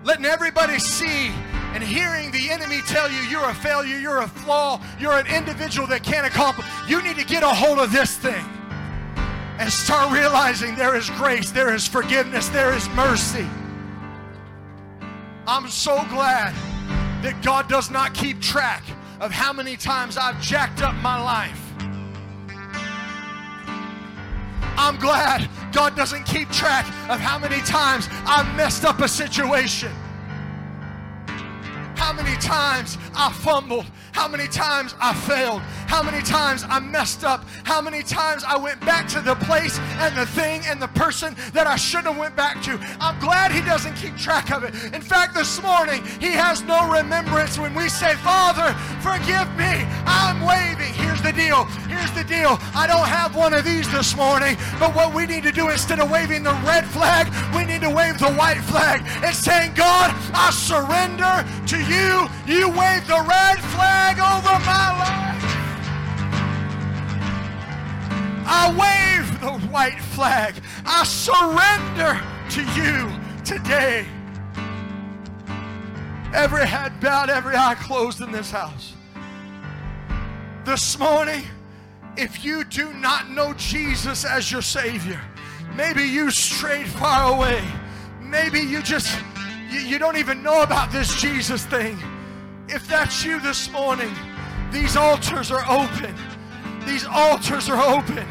letting 0.06 0.26
everybody 0.26 0.80
see 0.80 1.28
and 1.74 1.84
hearing 1.84 2.32
the 2.32 2.50
enemy 2.50 2.80
tell 2.88 3.12
you 3.12 3.20
you're 3.24 3.50
a 3.50 3.54
failure, 3.56 3.98
you're 3.98 4.22
a 4.22 4.28
flaw, 4.28 4.82
you're 5.00 5.18
an 5.18 5.28
individual 5.28 5.88
that 5.88 6.04
can't 6.04 6.26
accomplish. 6.26 6.66
You 6.88 7.02
need 7.02 7.18
to 7.18 7.26
get 7.26 7.44
a 7.44 7.50
hold 7.50 7.80
of 7.80 7.92
this 7.92 8.16
thing 8.16 8.46
and 9.62 9.72
start 9.72 10.12
realizing 10.12 10.76
there 10.76 10.96
is 10.96 11.08
grace, 11.12 11.52
there 11.52 11.72
is 11.72 11.88
forgiveness, 11.88 12.50
there 12.50 12.74
is 12.74 12.90
mercy. 12.90 13.48
I'm 15.46 15.70
so 15.70 16.04
glad 16.10 16.56
that 17.22 17.44
God 17.44 17.70
does 17.70 17.92
not 17.92 18.16
keep 18.16 18.42
track 18.42 18.84
of 19.20 19.30
how 19.30 19.54
many 19.54 19.78
times 19.78 20.18
I've 20.18 20.42
jacked 20.42 20.82
up 20.82 20.96
my 20.96 21.22
life. 21.22 21.62
I'm 24.80 24.98
glad 24.98 25.48
God 25.72 25.96
doesn't 25.96 26.24
keep 26.24 26.50
track 26.50 26.88
of 27.08 27.20
how 27.20 27.38
many 27.38 27.62
times 27.62 28.10
I've 28.26 28.52
messed 28.56 28.84
up 28.84 29.00
a 29.00 29.08
situation. 29.08 29.92
How 31.96 32.14
many 32.14 32.36
times 32.38 32.98
I 33.14 33.32
fumbled 33.32 33.86
how 34.12 34.28
many 34.28 34.48
times 34.48 34.96
I 35.00 35.14
failed, 35.14 35.62
how 35.88 36.04
many 36.04 36.22
times 36.22 36.66
I 36.68 36.80
messed 36.80 37.24
up, 37.24 37.46
how 37.64 37.82
many 37.82 38.04
times 38.04 38.44
I 38.46 38.58
went 38.58 38.80
back 38.82 39.08
to 39.10 39.22
the 39.22 39.36
place 39.36 39.80
and 40.00 40.16
the 40.16 40.26
thing 40.26 40.62
and 40.66 40.82
the 40.82 40.88
person 40.90 41.36
that 41.54 41.68
I 41.68 41.76
shouldn't 41.76 42.08
have 42.08 42.18
went 42.18 42.36
back 42.36 42.62
to. 42.64 42.80
I'm 43.00 43.20
glad 43.20 43.52
he 43.52 43.62
doesn't 43.62 43.96
keep 43.96 44.18
track 44.18 44.52
of 44.52 44.64
it. 44.64 44.74
In 44.94 45.02
fact, 45.02 45.36
this 45.36 45.62
morning, 45.62 46.04
he 46.20 46.32
has 46.32 46.62
no 46.64 46.92
remembrance 46.92 47.58
when 47.58 47.74
we 47.74 47.90
say, 47.90 48.16
Father, 48.16 48.74
forgive 49.02 49.48
me. 49.58 49.88
I'm 50.06 50.42
waving. 50.42 50.94
Here's 50.94 51.22
the 51.22 51.32
deal. 51.32 51.66
Here's 51.88 52.12
the 52.12 52.24
deal. 52.24 52.58
I 52.76 52.88
don't 52.88 53.08
have 53.08 53.36
one 53.36 53.54
of 53.54 53.64
these 53.64 53.90
this 53.92 54.16
morning, 54.16 54.58
but 54.80 54.94
what 54.96 55.14
we 55.14 55.26
need 55.26 55.44
to 55.44 55.52
do 55.52 55.70
instead 55.70 56.00
of 56.00 56.12
waving 56.12 56.44
the 56.44 56.58
red 56.66 56.86
flag, 56.86 57.32
we 57.56 57.66
need 57.66 57.82
to 57.82 57.90
wave 57.90 58.20
the 58.20 58.32
white 58.34 58.62
flag. 58.62 59.02
It's 59.24 59.38
saying, 59.38 59.74
God, 59.74 60.14
I 60.34 60.52
surrender 60.52 61.46
to 61.68 61.78
you. 61.78 62.28
You 62.48 62.70
wave 62.70 63.08
the 63.08 63.24
red 63.28 63.60
flag 63.72 64.01
flag 64.02 64.20
over 64.20 64.66
my 64.66 64.88
life. 65.00 65.44
I 68.48 68.64
wave 68.82 69.42
the 69.42 69.68
white 69.68 70.00
flag. 70.00 70.56
I 70.86 71.04
surrender 71.04 72.20
to 72.50 72.62
you 72.80 73.12
today. 73.46 74.06
Every 76.34 76.66
head 76.66 77.00
bowed, 77.00 77.30
every 77.30 77.56
eye 77.56 77.76
closed 77.76 78.22
in 78.22 78.32
this 78.32 78.50
house. 78.50 78.94
This 80.66 80.98
morning, 80.98 81.44
if 82.18 82.44
you 82.44 82.64
do 82.64 82.94
not 82.94 83.30
know 83.30 83.54
Jesus 83.54 84.26
as 84.26 84.52
your 84.52 84.62
Savior, 84.62 85.22
maybe 85.76 86.04
you 86.04 86.32
strayed 86.32 86.88
far 86.88 87.36
away. 87.36 87.64
Maybe 88.22 88.60
you 88.62 88.82
just, 88.82 89.18
you, 89.70 89.80
you 89.80 90.00
don't 90.00 90.18
even 90.18 90.42
know 90.42 90.64
about 90.64 90.92
this 90.92 91.22
Jesus 91.22 91.66
thing 91.66 91.98
If 92.74 92.88
that's 92.88 93.26
you 93.26 93.42
this 93.42 93.70
morning, 93.70 94.16
these 94.72 94.96
altars 94.96 95.52
are 95.52 95.70
open. 95.70 96.16
These 96.86 97.06
altars 97.06 97.68
are 97.68 97.82
open. 97.82 98.26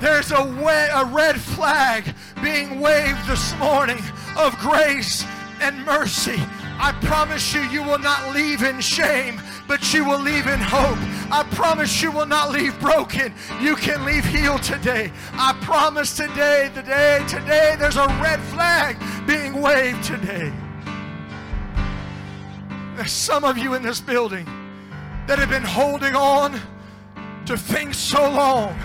There's 0.00 0.30
a, 0.32 0.36
a 0.36 1.04
red 1.04 1.38
flag 1.38 2.14
being 2.42 2.80
waved 2.80 3.26
this 3.28 3.54
morning 3.58 3.98
of 4.38 4.58
grace 4.58 5.26
and 5.60 5.84
mercy. 5.84 6.40
I 6.78 6.92
promise 7.02 7.52
you, 7.52 7.60
you 7.64 7.82
will 7.82 7.98
not 7.98 8.34
leave 8.34 8.62
in 8.62 8.80
shame, 8.80 9.42
but 9.68 9.92
you 9.92 10.06
will 10.06 10.18
leave 10.18 10.46
in 10.46 10.58
hope. 10.58 10.98
I 11.30 11.46
promise 11.52 12.00
you 12.00 12.10
will 12.10 12.26
not 12.26 12.50
leave 12.50 12.78
broken. 12.80 13.34
You 13.60 13.76
can 13.76 14.06
leave 14.06 14.24
healed 14.24 14.62
today. 14.62 15.12
I 15.34 15.52
promise 15.60 16.16
today, 16.16 16.70
today, 16.74 17.22
today, 17.28 17.76
there's 17.78 17.96
a 17.96 18.08
red 18.22 18.40
flag 18.40 18.96
being 19.26 19.60
waved 19.60 20.02
today. 20.02 20.50
There's 23.02 23.10
some 23.10 23.42
of 23.42 23.58
you 23.58 23.74
in 23.74 23.82
this 23.82 24.00
building 24.00 24.44
that 25.26 25.36
have 25.40 25.50
been 25.50 25.64
holding 25.64 26.14
on 26.14 26.52
to 27.46 27.56
things 27.56 27.96
so 27.96 28.30
long. 28.30 28.78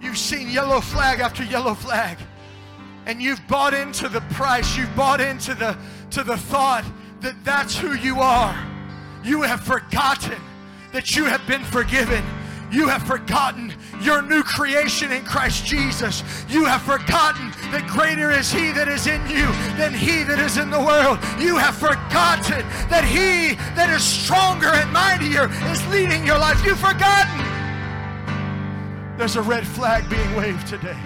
You've 0.00 0.16
seen 0.16 0.48
yellow 0.48 0.80
flag 0.80 1.20
after 1.20 1.44
yellow 1.44 1.74
flag. 1.74 2.16
And 3.04 3.20
you've 3.20 3.46
bought 3.48 3.74
into 3.74 4.08
the 4.08 4.22
price. 4.32 4.74
You've 4.74 4.96
bought 4.96 5.20
into 5.20 5.54
the 5.54 5.76
to 6.12 6.24
the 6.24 6.38
thought 6.38 6.86
that 7.20 7.44
that's 7.44 7.76
who 7.76 7.92
you 7.92 8.20
are. 8.20 8.56
You 9.22 9.42
have 9.42 9.60
forgotten 9.60 10.40
that 10.94 11.16
you 11.16 11.26
have 11.26 11.46
been 11.46 11.64
forgiven. 11.64 12.24
You 12.70 12.88
have 12.88 13.02
forgotten 13.02 13.74
your 14.02 14.22
new 14.22 14.42
creation 14.42 15.12
in 15.12 15.24
Christ 15.24 15.64
Jesus. 15.64 16.22
You 16.48 16.64
have 16.64 16.82
forgotten 16.82 17.50
that 17.70 17.86
greater 17.88 18.30
is 18.30 18.52
He 18.52 18.72
that 18.72 18.88
is 18.88 19.06
in 19.06 19.20
you 19.28 19.46
than 19.76 19.94
He 19.94 20.24
that 20.24 20.38
is 20.38 20.58
in 20.58 20.70
the 20.70 20.80
world. 20.80 21.18
You 21.38 21.56
have 21.56 21.76
forgotten 21.76 22.66
that 22.88 23.04
He 23.04 23.56
that 23.74 23.90
is 23.90 24.02
stronger 24.02 24.68
and 24.68 24.92
mightier 24.92 25.50
is 25.70 25.86
leading 25.88 26.26
your 26.26 26.38
life. 26.38 26.64
You've 26.64 26.78
forgotten. 26.78 27.38
There's 29.16 29.36
a 29.36 29.42
red 29.42 29.66
flag 29.66 30.08
being 30.10 30.34
waved 30.34 30.66
today. 30.66 30.98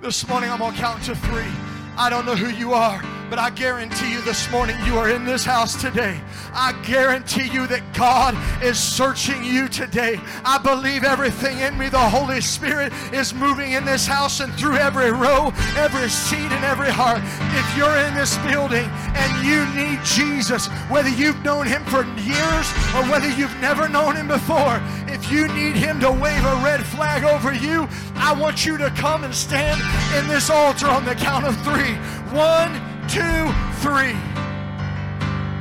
This 0.00 0.26
morning, 0.28 0.50
I'm 0.50 0.58
to 0.58 0.72
count 0.78 1.02
to 1.04 1.14
three. 1.14 1.50
I 1.96 2.10
don't 2.10 2.26
know 2.26 2.34
who 2.34 2.50
you 2.50 2.72
are. 2.72 3.02
But 3.32 3.38
I 3.38 3.48
guarantee 3.48 4.12
you 4.12 4.20
this 4.20 4.50
morning, 4.50 4.76
you 4.84 4.98
are 4.98 5.08
in 5.08 5.24
this 5.24 5.42
house 5.42 5.80
today. 5.80 6.20
I 6.52 6.78
guarantee 6.84 7.48
you 7.48 7.66
that 7.68 7.94
God 7.94 8.36
is 8.62 8.78
searching 8.78 9.42
you 9.42 9.68
today. 9.68 10.20
I 10.44 10.58
believe 10.58 11.02
everything 11.02 11.58
in 11.60 11.78
me, 11.78 11.88
the 11.88 11.98
Holy 11.98 12.42
Spirit 12.42 12.92
is 13.10 13.32
moving 13.32 13.72
in 13.72 13.86
this 13.86 14.06
house 14.06 14.40
and 14.40 14.52
through 14.52 14.76
every 14.76 15.10
row, 15.12 15.50
every 15.78 16.10
seat, 16.10 16.52
and 16.52 16.62
every 16.62 16.90
heart. 16.90 17.22
If 17.56 17.74
you're 17.74 17.96
in 18.04 18.12
this 18.12 18.36
building 18.44 18.84
and 19.16 19.46
you 19.46 19.64
need 19.82 20.04
Jesus, 20.04 20.66
whether 20.90 21.08
you've 21.08 21.42
known 21.42 21.66
Him 21.66 21.86
for 21.86 22.04
years 22.20 22.68
or 22.92 23.02
whether 23.08 23.30
you've 23.30 23.58
never 23.62 23.88
known 23.88 24.14
Him 24.14 24.28
before, 24.28 24.78
if 25.08 25.32
you 25.32 25.48
need 25.48 25.74
Him 25.74 26.00
to 26.00 26.12
wave 26.12 26.44
a 26.44 26.60
red 26.62 26.84
flag 26.84 27.24
over 27.24 27.54
you, 27.54 27.88
I 28.14 28.38
want 28.38 28.66
you 28.66 28.76
to 28.76 28.90
come 28.90 29.24
and 29.24 29.34
stand 29.34 29.80
in 30.18 30.28
this 30.28 30.50
altar 30.50 30.86
on 30.86 31.06
the 31.06 31.14
count 31.14 31.46
of 31.46 31.56
three. 31.62 31.94
One, 32.36 32.91
two, 33.08 33.52
three. 33.80 34.16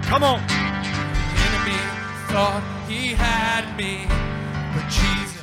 Come 0.03 0.23
on. 0.23 0.39
enemy 1.47 1.81
thought 2.27 2.63
he 2.87 3.13
had 3.13 3.75
me, 3.77 4.05
but 4.73 4.85
Jesus 4.89 5.30